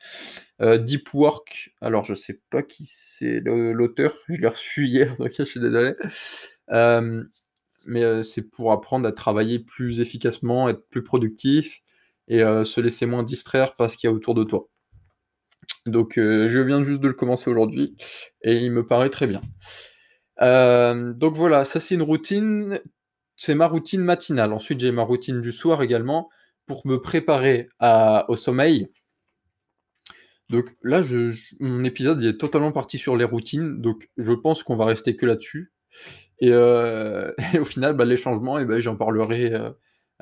Deep 0.59 1.13
Work. 1.13 1.71
Alors, 1.81 2.03
je 2.03 2.15
sais 2.15 2.41
pas 2.49 2.63
qui 2.63 2.85
c'est 2.87 3.41
l'auteur, 3.45 4.13
je 4.29 4.41
l'ai 4.41 4.47
reçu 4.47 4.87
hier, 4.87 5.15
donc 5.17 5.31
je 5.37 5.43
suis 5.43 5.59
désolé 5.59 5.93
mais 7.85 8.03
euh, 8.03 8.23
c'est 8.23 8.49
pour 8.49 8.71
apprendre 8.71 9.07
à 9.07 9.11
travailler 9.11 9.59
plus 9.59 10.01
efficacement, 10.01 10.69
être 10.69 10.87
plus 10.89 11.03
productif 11.03 11.81
et 12.27 12.43
euh, 12.43 12.63
se 12.63 12.81
laisser 12.81 13.05
moins 13.05 13.23
distraire 13.23 13.73
par 13.73 13.89
ce 13.89 13.97
qu'il 13.97 14.09
y 14.09 14.13
a 14.13 14.15
autour 14.15 14.33
de 14.33 14.43
toi. 14.43 14.67
Donc 15.85 16.17
euh, 16.17 16.49
je 16.49 16.59
viens 16.59 16.83
juste 16.83 17.01
de 17.01 17.07
le 17.07 17.13
commencer 17.13 17.49
aujourd'hui 17.49 17.95
et 18.41 18.57
il 18.57 18.71
me 18.71 18.85
paraît 18.85 19.09
très 19.09 19.27
bien. 19.27 19.41
donc 20.39 21.33
voilà, 21.33 21.65
ça 21.65 21.79
c'est 21.79 21.95
une 21.95 22.01
routine, 22.01 22.79
c'est 23.35 23.55
ma 23.55 23.67
routine 23.67 24.01
matinale. 24.01 24.53
Ensuite 24.53 24.79
j'ai 24.79 24.91
ma 24.91 25.03
routine 25.03 25.41
du 25.41 25.51
soir 25.51 25.81
également 25.81 26.29
pour 26.65 26.85
me 26.87 26.99
préparer 26.99 27.69
au 28.27 28.35
sommeil. 28.35 28.89
Donc 30.49 30.75
là, 30.83 31.01
mon 31.59 31.83
épisode 31.83 32.23
est 32.23 32.37
totalement 32.37 32.71
parti 32.71 32.97
sur 32.97 33.17
les 33.17 33.25
routines, 33.25 33.81
donc 33.81 34.09
je 34.17 34.33
pense 34.33 34.61
qu'on 34.63 34.75
va 34.75 34.85
rester 34.85 35.15
que 35.15 35.25
là-dessus. 35.25 35.71
Euh, 36.43 37.31
et, 37.53 37.59
au 37.59 37.65
final, 37.65 37.93
bah, 37.93 38.05
les 38.05 38.17
changements, 38.17 38.59
et 38.59 38.65
ben, 38.65 38.79
j'en 38.79 38.95
parlerai 38.95 39.53
euh, 39.53 39.71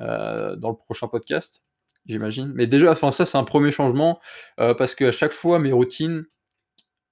euh, 0.00 0.56
dans 0.56 0.70
le 0.70 0.76
prochain 0.76 1.08
podcast, 1.08 1.62
j'imagine. 2.06 2.52
Mais 2.54 2.66
déjà, 2.66 2.92
enfin, 2.92 3.12
ça, 3.12 3.26
c'est 3.26 3.38
un 3.38 3.44
premier 3.44 3.70
changement, 3.70 4.20
parce 4.56 4.94
qu'à 4.94 5.12
chaque 5.12 5.32
fois, 5.32 5.58
mes 5.58 5.72
routines, 5.72 6.24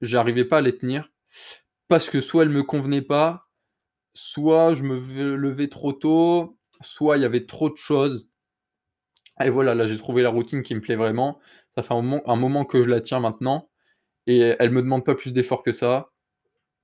j'arrivais 0.01 0.45
pas 0.45 0.59
à 0.59 0.61
les 0.63 0.77
tenir, 0.77 1.11
parce 1.89 2.09
que 2.09 2.21
soit 2.21 2.45
elles 2.45 2.49
me 2.49 2.63
convenaient 2.63 3.03
pas, 3.03 3.49
soit 4.15 4.75
je 4.75 4.83
me 4.83 4.99
levais 5.37 5.69
trop 5.69 5.93
tôt, 5.93 6.59
soit 6.81 7.17
il 7.17 7.23
y 7.23 7.25
avait 7.25 7.47
trop 7.47 7.71
de 7.71 7.77
choses. 7.77 8.29
Et 9.43 9.51
voilà, 9.51 9.75
là, 9.75 9.87
j'ai 9.87 9.97
trouvé 9.97 10.23
la 10.23 10.31
routine 10.31 10.63
qui 10.63 10.75
me 10.75 10.81
plaît 10.81 10.97
vraiment. 10.97 11.39
Ça 11.75 11.83
fait 11.83 11.95
un 11.95 12.03
moment, 12.03 12.65
que 12.65 12.83
je 12.85 12.91
la 12.91 13.01
tiens 13.01 13.21
maintenant, 13.21 13.71
et 14.27 14.55
elle 14.59 14.71
me 14.71 14.83
demande 14.83 15.05
pas 15.05 15.15
plus 15.15 15.33
d'efforts 15.33 15.63
que 15.63 15.73
ça. 15.73 16.11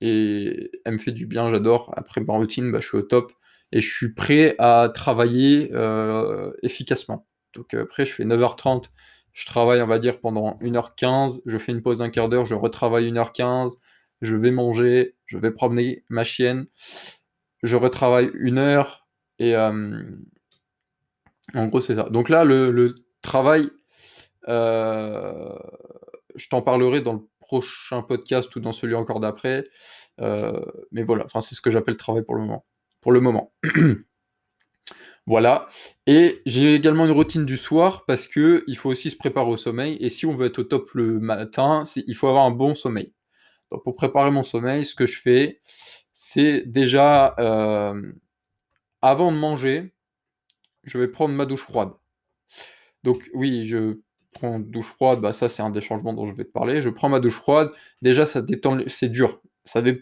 Et 0.01 0.71
elle 0.85 0.93
me 0.93 0.97
fait 0.97 1.11
du 1.11 1.27
bien, 1.27 1.51
j'adore. 1.51 1.93
Après 1.97 2.21
ma 2.21 2.33
routine, 2.33 2.71
bah, 2.71 2.79
je 2.79 2.87
suis 2.87 2.97
au 2.97 3.01
top. 3.01 3.33
Et 3.71 3.81
je 3.81 3.93
suis 3.93 4.13
prêt 4.13 4.55
à 4.57 4.89
travailler 4.93 5.69
euh, 5.73 6.51
efficacement. 6.63 7.27
Donc 7.53 7.73
euh, 7.73 7.83
après, 7.83 8.05
je 8.05 8.13
fais 8.13 8.25
9h30, 8.25 8.85
je 9.33 9.45
travaille, 9.45 9.81
on 9.81 9.87
va 9.87 9.99
dire, 9.99 10.19
pendant 10.19 10.57
1h15, 10.61 11.41
je 11.45 11.57
fais 11.57 11.71
une 11.71 11.81
pause 11.81 11.99
d'un 11.99 12.09
quart 12.09 12.29
d'heure, 12.29 12.45
je 12.45 12.55
retravaille 12.55 13.11
1h15, 13.11 13.75
je 14.21 14.35
vais 14.35 14.51
manger, 14.51 15.15
je 15.25 15.37
vais 15.37 15.51
promener 15.51 16.03
ma 16.09 16.23
chienne, 16.23 16.65
je 17.63 17.75
retravaille 17.75 18.31
une 18.33 18.57
heure 18.57 19.07
et 19.39 19.55
euh, 19.55 20.03
en 21.55 21.67
gros, 21.67 21.81
c'est 21.81 21.95
ça. 21.95 22.03
Donc 22.03 22.29
là, 22.29 22.43
le, 22.43 22.95
travail, 23.21 23.69
je 24.47 25.57
t'en 26.49 26.61
parlerai 26.61 27.01
dans 27.01 27.13
le 27.13 27.27
prochain 27.39 28.03
podcast 28.03 28.55
ou 28.55 28.59
dans 28.59 28.71
celui 28.71 28.95
encore 28.95 29.19
d'après. 29.19 29.67
Euh, 30.21 30.61
mais 30.91 31.03
voilà, 31.03 31.25
enfin, 31.25 31.41
c'est 31.41 31.55
ce 31.55 31.61
que 31.61 31.71
j'appelle 31.71 31.97
travail 31.97 32.23
pour 32.23 32.35
le 32.35 32.41
moment. 32.41 32.65
Pour 33.01 33.11
le 33.11 33.21
moment. 33.21 33.53
voilà. 35.25 35.67
Et 36.05 36.41
j'ai 36.45 36.75
également 36.75 37.05
une 37.05 37.11
routine 37.11 37.45
du 37.45 37.57
soir 37.57 38.05
parce 38.05 38.27
que 38.27 38.63
il 38.67 38.77
faut 38.77 38.89
aussi 38.89 39.09
se 39.09 39.15
préparer 39.15 39.49
au 39.49 39.57
sommeil. 39.57 39.97
Et 39.99 40.09
si 40.09 40.25
on 40.25 40.35
veut 40.35 40.47
être 40.47 40.59
au 40.59 40.63
top 40.63 40.91
le 40.93 41.19
matin, 41.19 41.83
il 41.95 42.15
faut 42.15 42.27
avoir 42.27 42.45
un 42.45 42.51
bon 42.51 42.75
sommeil. 42.75 43.13
Pour 43.83 43.95
préparer 43.95 44.31
mon 44.31 44.43
sommeil, 44.43 44.85
ce 44.85 44.95
que 44.95 45.05
je 45.05 45.19
fais, 45.19 45.61
c'est 46.21 46.63
déjà 46.65 47.33
euh, 47.39 48.11
avant 49.01 49.31
de 49.31 49.37
manger, 49.37 49.93
je 50.83 50.97
vais 50.97 51.07
prendre 51.07 51.33
ma 51.33 51.45
douche 51.45 51.63
froide. 51.63 51.91
Donc 53.05 53.29
oui, 53.33 53.65
je 53.65 54.01
prends 54.33 54.59
douche 54.59 54.91
froide, 54.91 55.21
bah 55.21 55.31
ça 55.31 55.47
c'est 55.47 55.61
un 55.61 55.69
des 55.69 55.79
changements 55.79 56.13
dont 56.13 56.27
je 56.27 56.35
vais 56.35 56.43
te 56.43 56.51
parler. 56.51 56.81
Je 56.81 56.89
prends 56.89 57.07
ma 57.07 57.21
douche 57.21 57.37
froide, 57.37 57.71
déjà 58.01 58.25
ça 58.25 58.41
détend, 58.41 58.79
c'est 58.87 59.07
dur, 59.07 59.41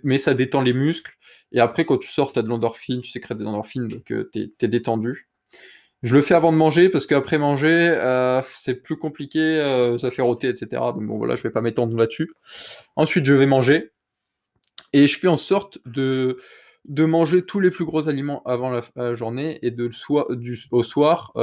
mais 0.03 0.17
ça 0.17 0.33
détend 0.33 0.61
les 0.61 0.73
muscles. 0.73 1.13
Et 1.51 1.59
après 1.59 1.85
quand 1.85 1.99
tu 1.99 2.09
sors, 2.09 2.33
tu 2.33 2.39
as 2.39 2.41
de 2.41 2.47
l'endorphine, 2.47 3.01
tu 3.01 3.11
sécrètes 3.11 3.37
des 3.37 3.45
endorphines, 3.45 3.87
donc 3.87 4.11
euh, 4.11 4.27
tu 4.33 4.51
es, 4.59 4.67
détendu. 4.67 5.29
Je 6.01 6.15
le 6.15 6.23
fais 6.23 6.33
avant 6.33 6.51
de 6.51 6.57
manger 6.57 6.89
parce 6.89 7.05
qu'après 7.05 7.37
manger, 7.37 7.67
euh, 7.67 8.41
c'est 8.43 8.81
plus 8.81 8.97
compliqué, 8.97 9.95
ça 9.99 10.09
fait 10.09 10.23
rôter, 10.23 10.49
etc. 10.49 10.81
Donc 10.95 11.05
bon 11.05 11.17
voilà, 11.19 11.35
je 11.35 11.43
vais 11.43 11.51
pas 11.51 11.61
m'étendre 11.61 11.95
là-dessus. 11.95 12.33
Ensuite, 12.95 13.25
je 13.25 13.35
vais 13.35 13.45
manger 13.45 13.91
et 14.93 15.07
je 15.07 15.19
fais 15.19 15.27
en 15.27 15.37
sorte 15.37 15.79
de 15.85 16.39
de 16.85 17.03
manger 17.03 17.41
tous 17.41 17.59
les 17.59 17.69
plus 17.69 17.83
gros 17.83 18.07
aliments 18.07 18.41
avant 18.43 18.69
la, 18.69 19.13
journée 19.13 19.59
et 19.61 19.71
de 19.71 19.89
au 20.71 20.83
soir 20.83 21.33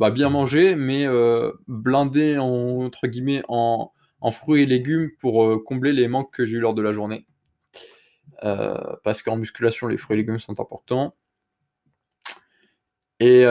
bah, 0.00 0.10
bien 0.10 0.30
manger, 0.30 0.76
mais 0.76 1.06
euh, 1.06 1.52
blindé 1.68 2.38
entre 2.38 3.06
guillemets 3.06 3.42
en, 3.48 3.92
fruits 4.30 4.62
et 4.62 4.66
légumes 4.66 5.10
pour 5.18 5.44
euh, 5.44 5.58
combler 5.62 5.92
les 5.92 6.08
manques 6.08 6.32
que 6.32 6.46
j'ai 6.46 6.56
eu 6.56 6.60
lors 6.60 6.72
de 6.72 6.80
la 6.80 6.92
journée. 6.92 7.26
Euh, 8.44 8.96
parce 9.04 9.20
qu'en 9.20 9.36
musculation, 9.36 9.88
les 9.88 9.98
fruits 9.98 10.14
et 10.14 10.16
légumes 10.16 10.38
sont 10.38 10.58
importants. 10.58 11.14
Et 13.18 13.44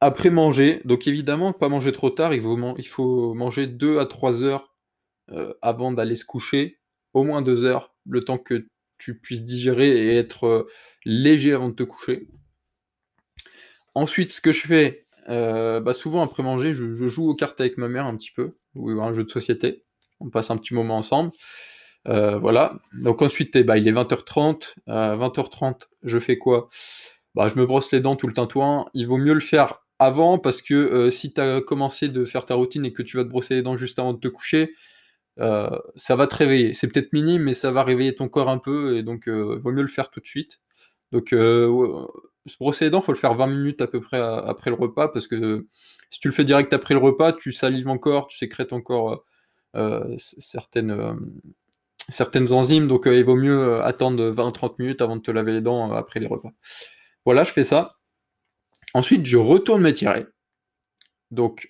après 0.00 0.30
manger, 0.30 0.82
donc 0.84 1.06
évidemment, 1.06 1.52
pas 1.52 1.68
manger 1.68 1.92
trop 1.92 2.10
tard, 2.10 2.34
il 2.34 2.42
faut, 2.42 2.74
il 2.76 2.88
faut 2.88 3.34
manger 3.34 3.68
2 3.68 4.00
à 4.00 4.06
3 4.06 4.42
heures 4.42 4.74
avant 5.62 5.92
d'aller 5.92 6.16
se 6.16 6.24
coucher, 6.24 6.80
au 7.14 7.24
moins 7.24 7.42
2 7.42 7.64
heures, 7.64 7.94
le 8.08 8.24
temps 8.24 8.38
que 8.38 8.66
tu 8.98 9.18
puisses 9.18 9.44
digérer 9.44 9.88
et 9.88 10.16
être 10.16 10.66
léger 11.04 11.52
avant 11.52 11.68
de 11.68 11.74
te 11.74 11.82
coucher. 11.82 12.28
Ensuite, 13.94 14.30
ce 14.32 14.40
que 14.40 14.52
je 14.52 14.66
fais, 14.66 15.04
euh, 15.28 15.80
bah, 15.80 15.92
souvent 15.92 16.22
après 16.22 16.42
manger, 16.42 16.74
je, 16.74 17.06
joue 17.06 17.30
aux 17.30 17.34
cartes 17.34 17.60
avec 17.60 17.78
ma 17.78 17.88
mère 17.88 18.06
un 18.06 18.16
petit 18.16 18.32
peu, 18.34 18.56
ou 18.74 18.90
un 19.00 19.12
jeu 19.12 19.24
de 19.24 19.30
société. 19.30 19.84
On 20.20 20.30
passe 20.30 20.50
un 20.50 20.56
petit 20.56 20.74
moment 20.74 20.98
ensemble. 20.98 21.30
Euh, 22.08 22.38
voilà. 22.38 22.78
Donc 22.92 23.22
ensuite, 23.22 23.56
bah, 23.58 23.78
il 23.78 23.88
est 23.88 23.92
20h30. 23.92 24.74
20h30, 24.86 25.82
je 26.02 26.18
fais 26.18 26.38
quoi? 26.38 26.68
Bah, 27.34 27.48
Je 27.48 27.56
me 27.56 27.66
brosse 27.66 27.92
les 27.92 28.00
dents 28.00 28.16
tout 28.16 28.26
le 28.26 28.32
tintouin. 28.32 28.86
Il 28.94 29.06
vaut 29.06 29.18
mieux 29.18 29.34
le 29.34 29.40
faire 29.40 29.84
avant 29.98 30.38
parce 30.38 30.60
que 30.60 30.74
euh, 30.74 31.10
si 31.10 31.32
tu 31.32 31.40
as 31.40 31.60
commencé 31.60 32.08
de 32.08 32.24
faire 32.24 32.44
ta 32.44 32.54
routine 32.54 32.84
et 32.84 32.92
que 32.92 33.02
tu 33.02 33.16
vas 33.16 33.24
te 33.24 33.28
brosser 33.28 33.54
les 33.54 33.62
dents 33.62 33.76
juste 33.76 33.98
avant 33.98 34.12
de 34.12 34.18
te 34.18 34.28
coucher, 34.28 34.74
ça 35.36 36.16
va 36.16 36.26
te 36.26 36.34
réveiller. 36.34 36.74
C'est 36.74 36.88
peut-être 36.88 37.12
minime, 37.12 37.42
mais 37.42 37.54
ça 37.54 37.70
va 37.70 37.82
réveiller 37.82 38.14
ton 38.14 38.28
corps 38.28 38.48
un 38.48 38.58
peu 38.58 38.96
et 38.96 39.02
donc 39.02 39.24
il 39.26 39.32
vaut 39.32 39.72
mieux 39.72 39.82
le 39.82 39.88
faire 39.88 40.10
tout 40.10 40.20
de 40.20 40.26
suite. 40.26 40.60
Donc 41.12 41.32
se 42.46 42.56
brosser 42.58 42.86
les 42.86 42.90
dents, 42.90 43.00
faut 43.00 43.12
le 43.12 43.18
faire 43.18 43.34
20 43.34 43.46
minutes 43.46 43.80
à 43.80 43.86
peu 43.86 44.00
près 44.00 44.20
après 44.20 44.70
le 44.70 44.76
repas, 44.76 45.08
parce 45.08 45.26
que 45.26 45.66
si 46.10 46.20
tu 46.20 46.28
le 46.28 46.34
fais 46.34 46.44
direct 46.44 46.72
après 46.72 46.94
le 46.94 47.00
repas, 47.00 47.32
tu 47.32 47.52
salives 47.52 47.88
encore, 47.88 48.26
tu 48.26 48.36
sécrètes 48.36 48.72
encore 48.72 49.26
euh, 49.76 49.76
euh, 49.76 50.14
certaines, 50.18 50.90
euh, 50.90 51.14
certaines 52.08 52.52
enzymes, 52.52 52.86
donc 52.86 53.04
il 53.06 53.24
vaut 53.24 53.36
mieux 53.36 53.82
attendre 53.82 54.30
20-30 54.30 54.74
minutes 54.78 55.02
avant 55.02 55.16
de 55.16 55.22
te 55.22 55.30
laver 55.30 55.52
les 55.52 55.60
dents 55.60 55.92
après 55.92 56.20
les 56.20 56.26
repas. 56.26 56.50
Voilà, 57.24 57.44
je 57.44 57.52
fais 57.52 57.64
ça. 57.64 57.96
Ensuite, 58.92 59.26
je 59.26 59.38
retourne 59.38 59.82
m'étirer. 59.82 60.26
Donc, 61.34 61.68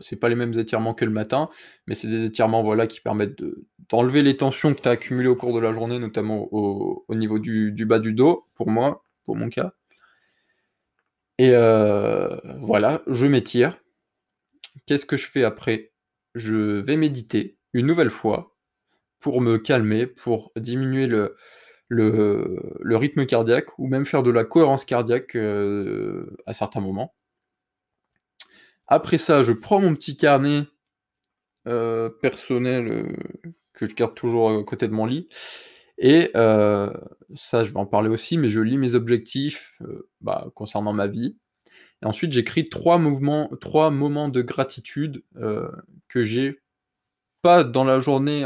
c'est 0.00 0.16
pas 0.16 0.28
les 0.28 0.34
mêmes 0.34 0.58
étirements 0.58 0.94
que 0.94 1.04
le 1.04 1.10
matin, 1.10 1.48
mais 1.86 1.94
c'est 1.94 2.08
des 2.08 2.24
étirements 2.24 2.62
voilà, 2.62 2.86
qui 2.86 3.00
permettent 3.00 3.42
d'enlever 3.88 4.22
les 4.22 4.36
tensions 4.36 4.74
que 4.74 4.80
tu 4.80 4.88
as 4.88 4.92
accumulées 4.92 5.28
au 5.28 5.36
cours 5.36 5.54
de 5.54 5.60
la 5.60 5.72
journée, 5.72 5.98
notamment 5.98 6.48
au, 6.52 7.04
niveau 7.14 7.38
du, 7.38 7.72
bas 7.86 7.98
du 7.98 8.12
dos, 8.12 8.44
pour 8.54 8.70
moi, 8.70 9.02
pour 9.24 9.36
mon 9.36 9.48
cas. 9.48 9.72
Et 11.38 11.50
euh, 11.52 12.36
voilà, 12.60 13.02
je 13.06 13.26
m'étire. 13.26 13.78
Qu'est-ce 14.86 15.06
que 15.06 15.16
je 15.16 15.26
fais 15.26 15.44
après? 15.44 15.92
Je 16.34 16.80
vais 16.80 16.96
méditer 16.96 17.56
une 17.72 17.86
nouvelle 17.86 18.10
fois 18.10 18.56
pour 19.20 19.40
me 19.40 19.58
calmer, 19.58 20.06
pour 20.06 20.52
diminuer 20.56 21.06
le, 21.06 21.36
le, 21.88 22.96
rythme 22.96 23.26
cardiaque 23.26 23.78
ou 23.78 23.86
même 23.86 24.06
faire 24.06 24.22
de 24.22 24.30
la 24.30 24.44
cohérence 24.44 24.84
cardiaque 24.84 25.34
euh, 25.36 26.36
à 26.46 26.52
certains 26.52 26.80
moments. 26.80 27.14
Après 28.88 29.18
ça, 29.18 29.42
je 29.42 29.52
prends 29.52 29.80
mon 29.80 29.94
petit 29.94 30.16
carnet 30.16 30.62
euh, 31.66 32.08
personnel 32.08 33.14
que 33.74 33.86
je 33.86 33.94
garde 33.94 34.14
toujours 34.14 34.50
à 34.50 34.64
côté 34.64 34.88
de 34.88 34.92
mon 34.92 35.06
lit 35.06 35.28
et 35.98 36.30
ça, 36.34 37.64
je 37.64 37.72
vais 37.72 37.78
en 37.78 37.86
parler 37.86 38.08
aussi, 38.08 38.38
mais 38.38 38.48
je 38.48 38.60
lis 38.60 38.78
mes 38.78 38.94
objectifs, 38.94 39.74
bah, 40.20 40.46
concernant 40.54 40.92
ma 40.92 41.08
vie. 41.08 41.36
et 42.02 42.06
ensuite 42.06 42.32
j'écris 42.32 42.68
trois 42.68 42.98
mouvements 42.98 43.50
3 43.60 43.90
moments 43.90 44.28
de 44.28 44.42
gratitude, 44.42 45.24
que 46.08 46.22
j'ai 46.22 46.62
pas 47.42 47.64
dans 47.64 47.84
la 47.84 48.00
journée 48.00 48.44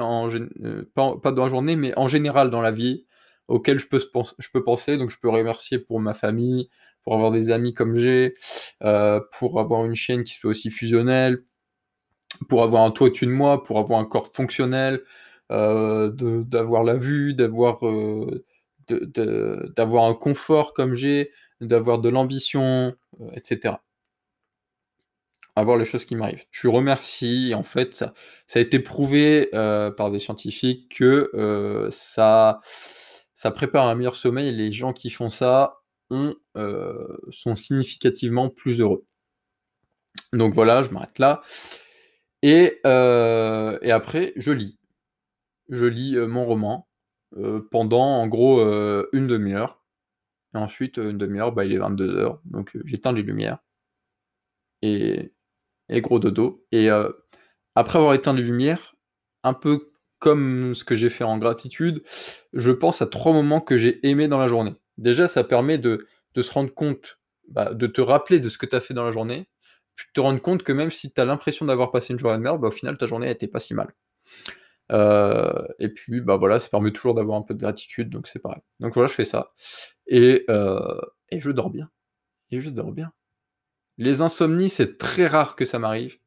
pas 0.95 1.33
dans 1.33 1.45
la 1.45 1.49
journée, 1.51 1.77
mais 1.77 1.97
en 1.99 2.09
général 2.09 2.51
dans 2.51 2.61
la 2.63 2.71
vie, 2.73 3.07
auxquels 3.53 3.79
je 3.79 3.87
peux 3.89 4.01
je 4.39 4.49
peux 4.53 4.65
penser. 4.65 4.97
Donc 4.99 5.11
je 5.11 5.19
peux 5.21 5.29
remercier 5.31 5.79
pour 5.79 6.01
ma 6.01 6.15
famille, 6.15 6.69
pour 7.05 7.15
avoir 7.15 7.31
des 7.33 7.51
amis 7.51 7.75
comme 7.75 7.97
j'ai, 7.97 8.35
heu, 8.85 9.21
pour 9.39 9.61
avoir 9.61 9.85
une 9.87 9.95
chaîne 9.95 10.25
qui 10.25 10.35
soit 10.35 10.51
aussi 10.51 10.71
fusionnelle, 10.71 11.45
pour 12.49 12.63
avoir 12.63 12.83
un 12.85 12.91
toit 12.91 13.09
au-dessus 13.09 13.27
de 13.27 13.33
moi, 13.33 13.63
pour 13.65 13.79
avoir 13.79 14.01
un 14.01 14.05
corps 14.07 14.33
fonctionnel, 14.33 15.03
de 15.51 16.43
d'avoir 16.45 16.83
la 16.85 16.95
vue, 16.97 17.35
d'avoir, 17.35 17.81
de 18.89 19.73
d'avoir 19.77 20.05
un 20.07 20.15
confort 20.15 20.75
comme 20.75 20.95
j'ai, 20.95 21.31
d'avoir 21.61 22.01
de 22.01 22.09
l'ambition, 22.09 22.95
heu, 23.21 23.27
et 23.35 23.41
cetera. 23.43 23.83
Avoir 25.55 25.77
les 25.77 25.85
choses 25.85 26.07
qui 26.07 26.17
m'arrivent. 26.17 26.47
Tu 26.51 26.67
remercies 26.69 27.51
et 27.51 27.55
en 27.55 27.63
fait 27.63 27.95
ça 27.95 28.15
a 28.55 28.59
été 28.61 28.79
prouvé, 28.79 29.51
par 29.53 30.11
des 30.11 30.19
scientifiques 30.19 30.95
que, 30.97 31.31
ça 31.91 32.61
ça 33.43 33.51
prépare 33.51 33.89
un 33.89 33.97
meilleur 33.97 34.15
sommeil 34.15 34.53
les 34.55 34.71
gens 34.73 34.93
qui 34.93 35.11
font 35.11 35.29
ça 35.29 35.79
heu, 36.13 37.19
sont 37.31 37.57
significativement 37.57 38.49
plus 38.51 38.81
heureux. 38.81 39.05
Donc 40.33 40.55
voilà, 40.55 40.83
je 40.83 40.91
m'arrête 40.91 41.19
là. 41.19 41.43
Et 42.43 42.81
et 42.85 43.91
après 43.93 44.33
je 44.37 44.53
lis. 44.53 44.79
Je 45.71 45.87
lis, 45.87 46.17
heu, 46.17 46.27
mon 46.27 46.47
roman, 46.47 46.89
pendant 47.73 48.03
en 48.03 48.29
gros, 48.29 48.61
heu, 48.63 49.09
1/2 49.13 49.55
heure 49.55 49.83
et 50.55 50.59
ensuite, 50.59 50.99
heu, 50.99 51.11
1/2 51.11 51.41
heure, 51.41 51.53
bah, 51.53 51.65
il 51.67 51.73
est 51.75 51.79
22:00 51.79 52.41
donc 52.47 52.73
j'éteins 52.87 53.13
les 53.13 53.23
lumières. 53.25 53.59
Et 54.83 55.33
et 55.91 56.03
gros 56.03 56.19
dodo. 56.21 56.67
Et 56.73 56.91
après 57.77 57.99
avoir 57.99 58.15
éteint 58.15 58.35
les 58.35 58.43
lumières, 58.45 58.97
un 59.45 59.55
peu 59.55 59.92
comme 60.23 60.75
ce 60.77 60.85
que 60.85 60.95
j'ai 60.95 61.11
fait 61.11 61.25
en 61.25 61.37
gratitude, 61.37 62.05
je 62.53 62.71
pense 62.71 63.03
à 63.03 63.07
3 63.07 63.33
moments 63.33 63.61
que 63.61 63.77
j'ai 63.77 64.07
aimés 64.07 64.29
dans 64.29 64.39
la 64.39 64.47
journée. 64.47 64.75
Déjà, 64.99 65.27
ça 65.27 65.43
permet 65.43 65.79
de 65.79 66.07
se 66.37 66.51
rendre 66.53 66.73
compte, 66.73 67.19
bah, 67.49 67.75
de 67.75 67.89
te 67.89 68.01
rappeler 68.01 68.39
de 68.39 68.49
ce 68.49 68.57
que 68.57 68.67
tu 68.67 68.77
as 68.77 68.81
fait 68.81 68.95
dans 68.95 69.05
la 69.05 69.11
journée, 69.11 69.49
puis 69.97 70.07
de 70.07 70.13
te 70.13 70.21
rendre 70.21 70.41
compte 70.41 70.63
que 70.63 70.73
même 70.73 70.93
si 70.93 71.13
tu 71.13 71.21
as 71.21 71.25
l'impression 71.25 71.67
d'avoir 71.67 71.91
passé 71.91 72.13
une 72.13 72.19
journée 72.21 72.39
de 72.39 72.43
merde, 72.43 72.61
bah, 72.61 72.69
au 72.69 72.71
final 72.71 72.97
ta 72.97 73.07
journée 73.07 73.27
elle 73.27 73.33
était 73.33 73.49
pas 73.49 73.59
si 73.59 73.75
mal. 73.75 73.93
Heu 74.93 75.69
et 75.81 75.89
puis, 75.89 76.21
bah, 76.21 76.37
voilà, 76.37 76.59
ça 76.61 76.69
permet 76.69 76.93
toujours 76.93 77.15
d'avoir 77.15 77.39
un 77.39 77.43
peu 77.43 77.55
de 77.55 77.61
gratitude, 77.61 78.11
donc 78.11 78.29
c'est 78.29 78.39
pareil. 78.39 78.63
Donc 78.81 78.95
voilà, 78.95 79.09
je 79.09 79.15
fais 79.15 79.25
ça 79.25 79.53
et 80.07 80.47
et 81.31 81.41
je 81.41 81.51
dors 81.51 81.71
bien 81.71 81.91
et 82.53 82.61
je 82.61 82.71
dors 82.71 82.93
bien. 82.93 83.13
Les 83.99 84.23
insomnies, 84.23 84.71
c'est 84.71 84.99
très 84.99 85.27
rare 85.27 85.57
que 85.57 85.65
ça 85.65 85.79
m'arrive. 85.79 86.19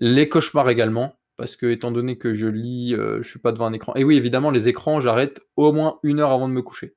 Les 0.00 0.28
cauchemars 0.28 0.70
également, 0.70 1.19
parce 1.40 1.56
qu'étant 1.56 1.90
donné 1.92 2.18
que 2.18 2.34
je 2.34 2.46
lis, 2.48 2.94
heu, 2.94 3.20
je 3.22 3.28
suis 3.30 3.40
pas 3.40 3.52
devant 3.52 3.66
un 3.66 3.74
écran 3.74 3.94
et 3.96 4.04
oui, 4.04 4.16
évidemment, 4.18 4.52
les 4.52 4.68
écrans, 4.68 5.00
j'arrête 5.00 5.40
au 5.56 5.72
moins 5.72 5.98
1 6.04 6.20
heure 6.20 6.32
avant 6.32 6.48
de 6.48 6.54
me 6.54 6.62
coucher. 6.62 6.96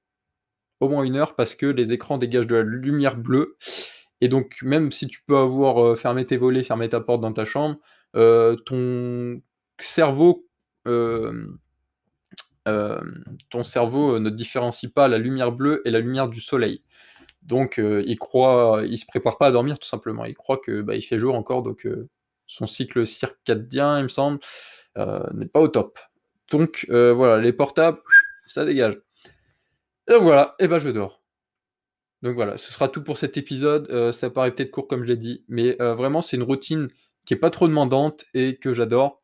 Au 0.82 0.90
moins 0.90 1.04
1 1.06 1.18
heure 1.18 1.36
parce 1.36 1.56
que 1.56 1.66
les 1.68 1.94
écrans 1.94 2.18
dégagent 2.20 2.48
de 2.48 2.56
la 2.58 2.64
lumière 2.64 3.18
bleue 3.18 3.58
et 4.22 4.30
donc 4.30 4.60
même 4.64 4.92
si 4.94 5.08
tu 5.08 5.22
peux 5.28 5.38
avoir, 5.38 5.84
heu, 5.86 5.96
fermé 5.96 6.26
tes 6.28 6.38
volets, 6.38 6.64
fermé 6.64 6.90
ta 6.90 7.02
porte 7.02 7.22
dans 7.22 7.34
ta 7.34 7.46
chambre, 7.46 7.78
heu, 8.18 8.58
ton 8.66 9.42
cerveau, 9.82 10.48
ton 13.52 13.64
cerveau, 13.64 14.20
ne 14.20 14.30
différencie 14.32 14.92
pas 14.94 15.08
la 15.10 15.18
lumière 15.20 15.52
bleue 15.54 15.82
et 15.86 15.92
la 15.92 16.00
lumière 16.02 16.30
du 16.30 16.42
soleil. 16.42 16.84
Donc 17.44 17.80
il 17.80 18.18
croit 18.20 18.84
il 18.88 18.98
se 19.00 19.06
prépare 19.08 19.38
pas 19.40 19.48
à 19.48 19.52
dormir 19.52 19.80
tout 19.80 19.88
simplement. 19.90 20.26
Il 20.26 20.36
croit 20.36 20.58
que, 20.60 20.82
bah, 20.82 20.96
il 20.96 21.02
fait 21.04 21.20
jour 21.20 21.36
encore 21.36 21.64
donc 21.64 21.88
son 22.48 22.68
cycle 22.68 23.08
circadien, 23.08 24.00
il 24.00 24.04
me 24.04 24.10
semble, 24.10 24.40
heu, 24.98 25.24
n'est 25.34 25.48
pas 25.48 25.62
au 25.62 25.68
top. 25.68 26.00
Donc 26.52 26.86
heu, 26.90 27.12
voilà, 27.12 27.42
les 27.42 27.54
portables, 27.54 28.00
ça 28.48 28.66
dégage 28.66 29.00
et 30.10 30.18
voilà 30.18 30.56
et 30.60 30.68
bah, 30.68 30.80
je 30.80 30.90
dors. 30.90 31.24
Donc 32.22 32.36
voilà, 32.36 32.58
ce 32.58 32.72
sera 32.72 32.88
tout 32.88 33.04
pour 33.04 33.18
cet 33.18 33.38
épisode, 33.38 33.90
heu, 33.92 34.12
ça 34.12 34.30
paraît 34.30 34.52
peut-être 34.52 34.72
court 34.72 34.88
comme 34.88 35.04
je 35.04 35.08
l'ai 35.08 35.18
dit, 35.18 35.44
mais 35.48 35.76
vraiment 35.80 36.22
c'est 36.22 36.38
une 36.38 36.44
routine 36.44 36.90
qui 37.26 37.34
est 37.34 37.38
pas 37.38 37.50
trop 37.50 37.68
demandante 37.68 38.26
et 38.34 38.58
que 38.58 38.74
j'adore, 38.74 39.22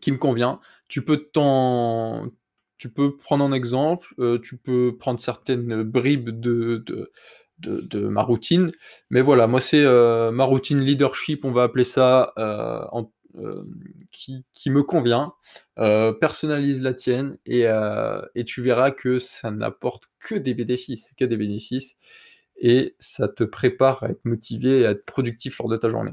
qui 0.00 0.12
me 0.12 0.18
convient. 0.18 0.60
Tu 0.88 1.04
peux 1.04 1.18
t'en 1.32 2.30
tu 2.78 2.92
peux 2.92 3.16
prendre 3.16 3.44
un 3.44 3.52
exemple, 3.52 4.14
tu 4.42 4.56
peux 4.56 4.96
prendre 4.98 5.20
certaines 5.20 5.82
bribes 5.82 6.30
de 6.30 7.12
de 7.58 8.08
ma 8.08 8.22
routine, 8.22 8.72
mais 9.10 9.20
voilà, 9.20 9.46
moi 9.46 9.60
c'est, 9.60 9.82
heu, 9.82 10.30
ma 10.30 10.44
routine 10.44 10.80
leadership, 10.80 11.44
on 11.44 11.52
va 11.52 11.64
appeler 11.64 11.84
ça, 11.84 12.32
en 12.36 13.10
hem, 13.36 13.60
qui 14.12 14.70
me 14.70 14.82
convient. 14.82 15.34
Personnalise 15.76 16.82
la 16.82 16.94
tienne 16.94 17.38
et 17.46 17.66
tu 18.46 18.62
verras 18.62 18.90
que 18.90 19.18
ça 19.18 19.50
n'apporte 19.50 20.04
que 20.20 20.34
des 20.34 20.54
bénéfices, 20.54 21.12
que 21.16 21.24
des 21.24 21.36
bénéfices 21.36 21.96
et 22.56 22.94
ça 23.00 23.28
te 23.28 23.42
prépare 23.42 24.04
à 24.04 24.10
être 24.10 24.24
motivé 24.24 24.80
et 24.80 24.86
à 24.86 24.90
être 24.90 25.04
productif 25.04 25.58
lors 25.58 25.68
de 25.68 25.76
ta 25.76 25.88
journée. 25.88 26.12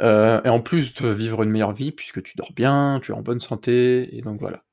Et 0.00 0.48
en 0.48 0.60
plus 0.60 0.94
de 0.94 1.08
vivre 1.08 1.42
une 1.42 1.50
meilleure 1.50 1.72
vie 1.72 1.92
puisque 1.92 2.22
tu 2.22 2.36
dors 2.36 2.52
bien, 2.52 3.00
tu 3.02 3.12
es 3.12 3.14
en 3.14 3.22
bonne 3.22 3.40
santé 3.40 4.16
et 4.16 4.22
donc 4.22 4.40
voilà. 4.40 4.64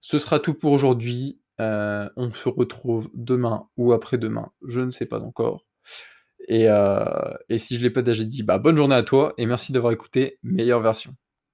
Ce 0.00 0.18
sera 0.18 0.40
tout 0.40 0.54
pour 0.54 0.72
aujourd'hui, 0.72 1.38
heu, 1.62 2.10
on 2.16 2.32
se 2.32 2.48
retrouve 2.48 3.10
demain 3.14 3.68
ou 3.76 3.92
après-demain, 3.92 4.50
je 4.66 4.80
ne 4.80 4.90
sais 4.90 5.06
pas 5.06 5.20
encore 5.20 5.66
et 6.48 6.66
et 7.48 7.58
si 7.58 7.76
je 7.78 7.82
l'ai 7.82 7.90
pas 7.90 8.02
déjà 8.02 8.24
dit, 8.24 8.42
bah, 8.42 8.58
bonne 8.58 8.76
journée 8.76 8.94
à 8.96 9.02
toi 9.02 9.34
et 9.38 9.46
merci 9.46 9.72
d'avoir 9.72 9.92
écouté 9.92 10.38
Meilleure 10.42 10.80
Version. 10.82 11.14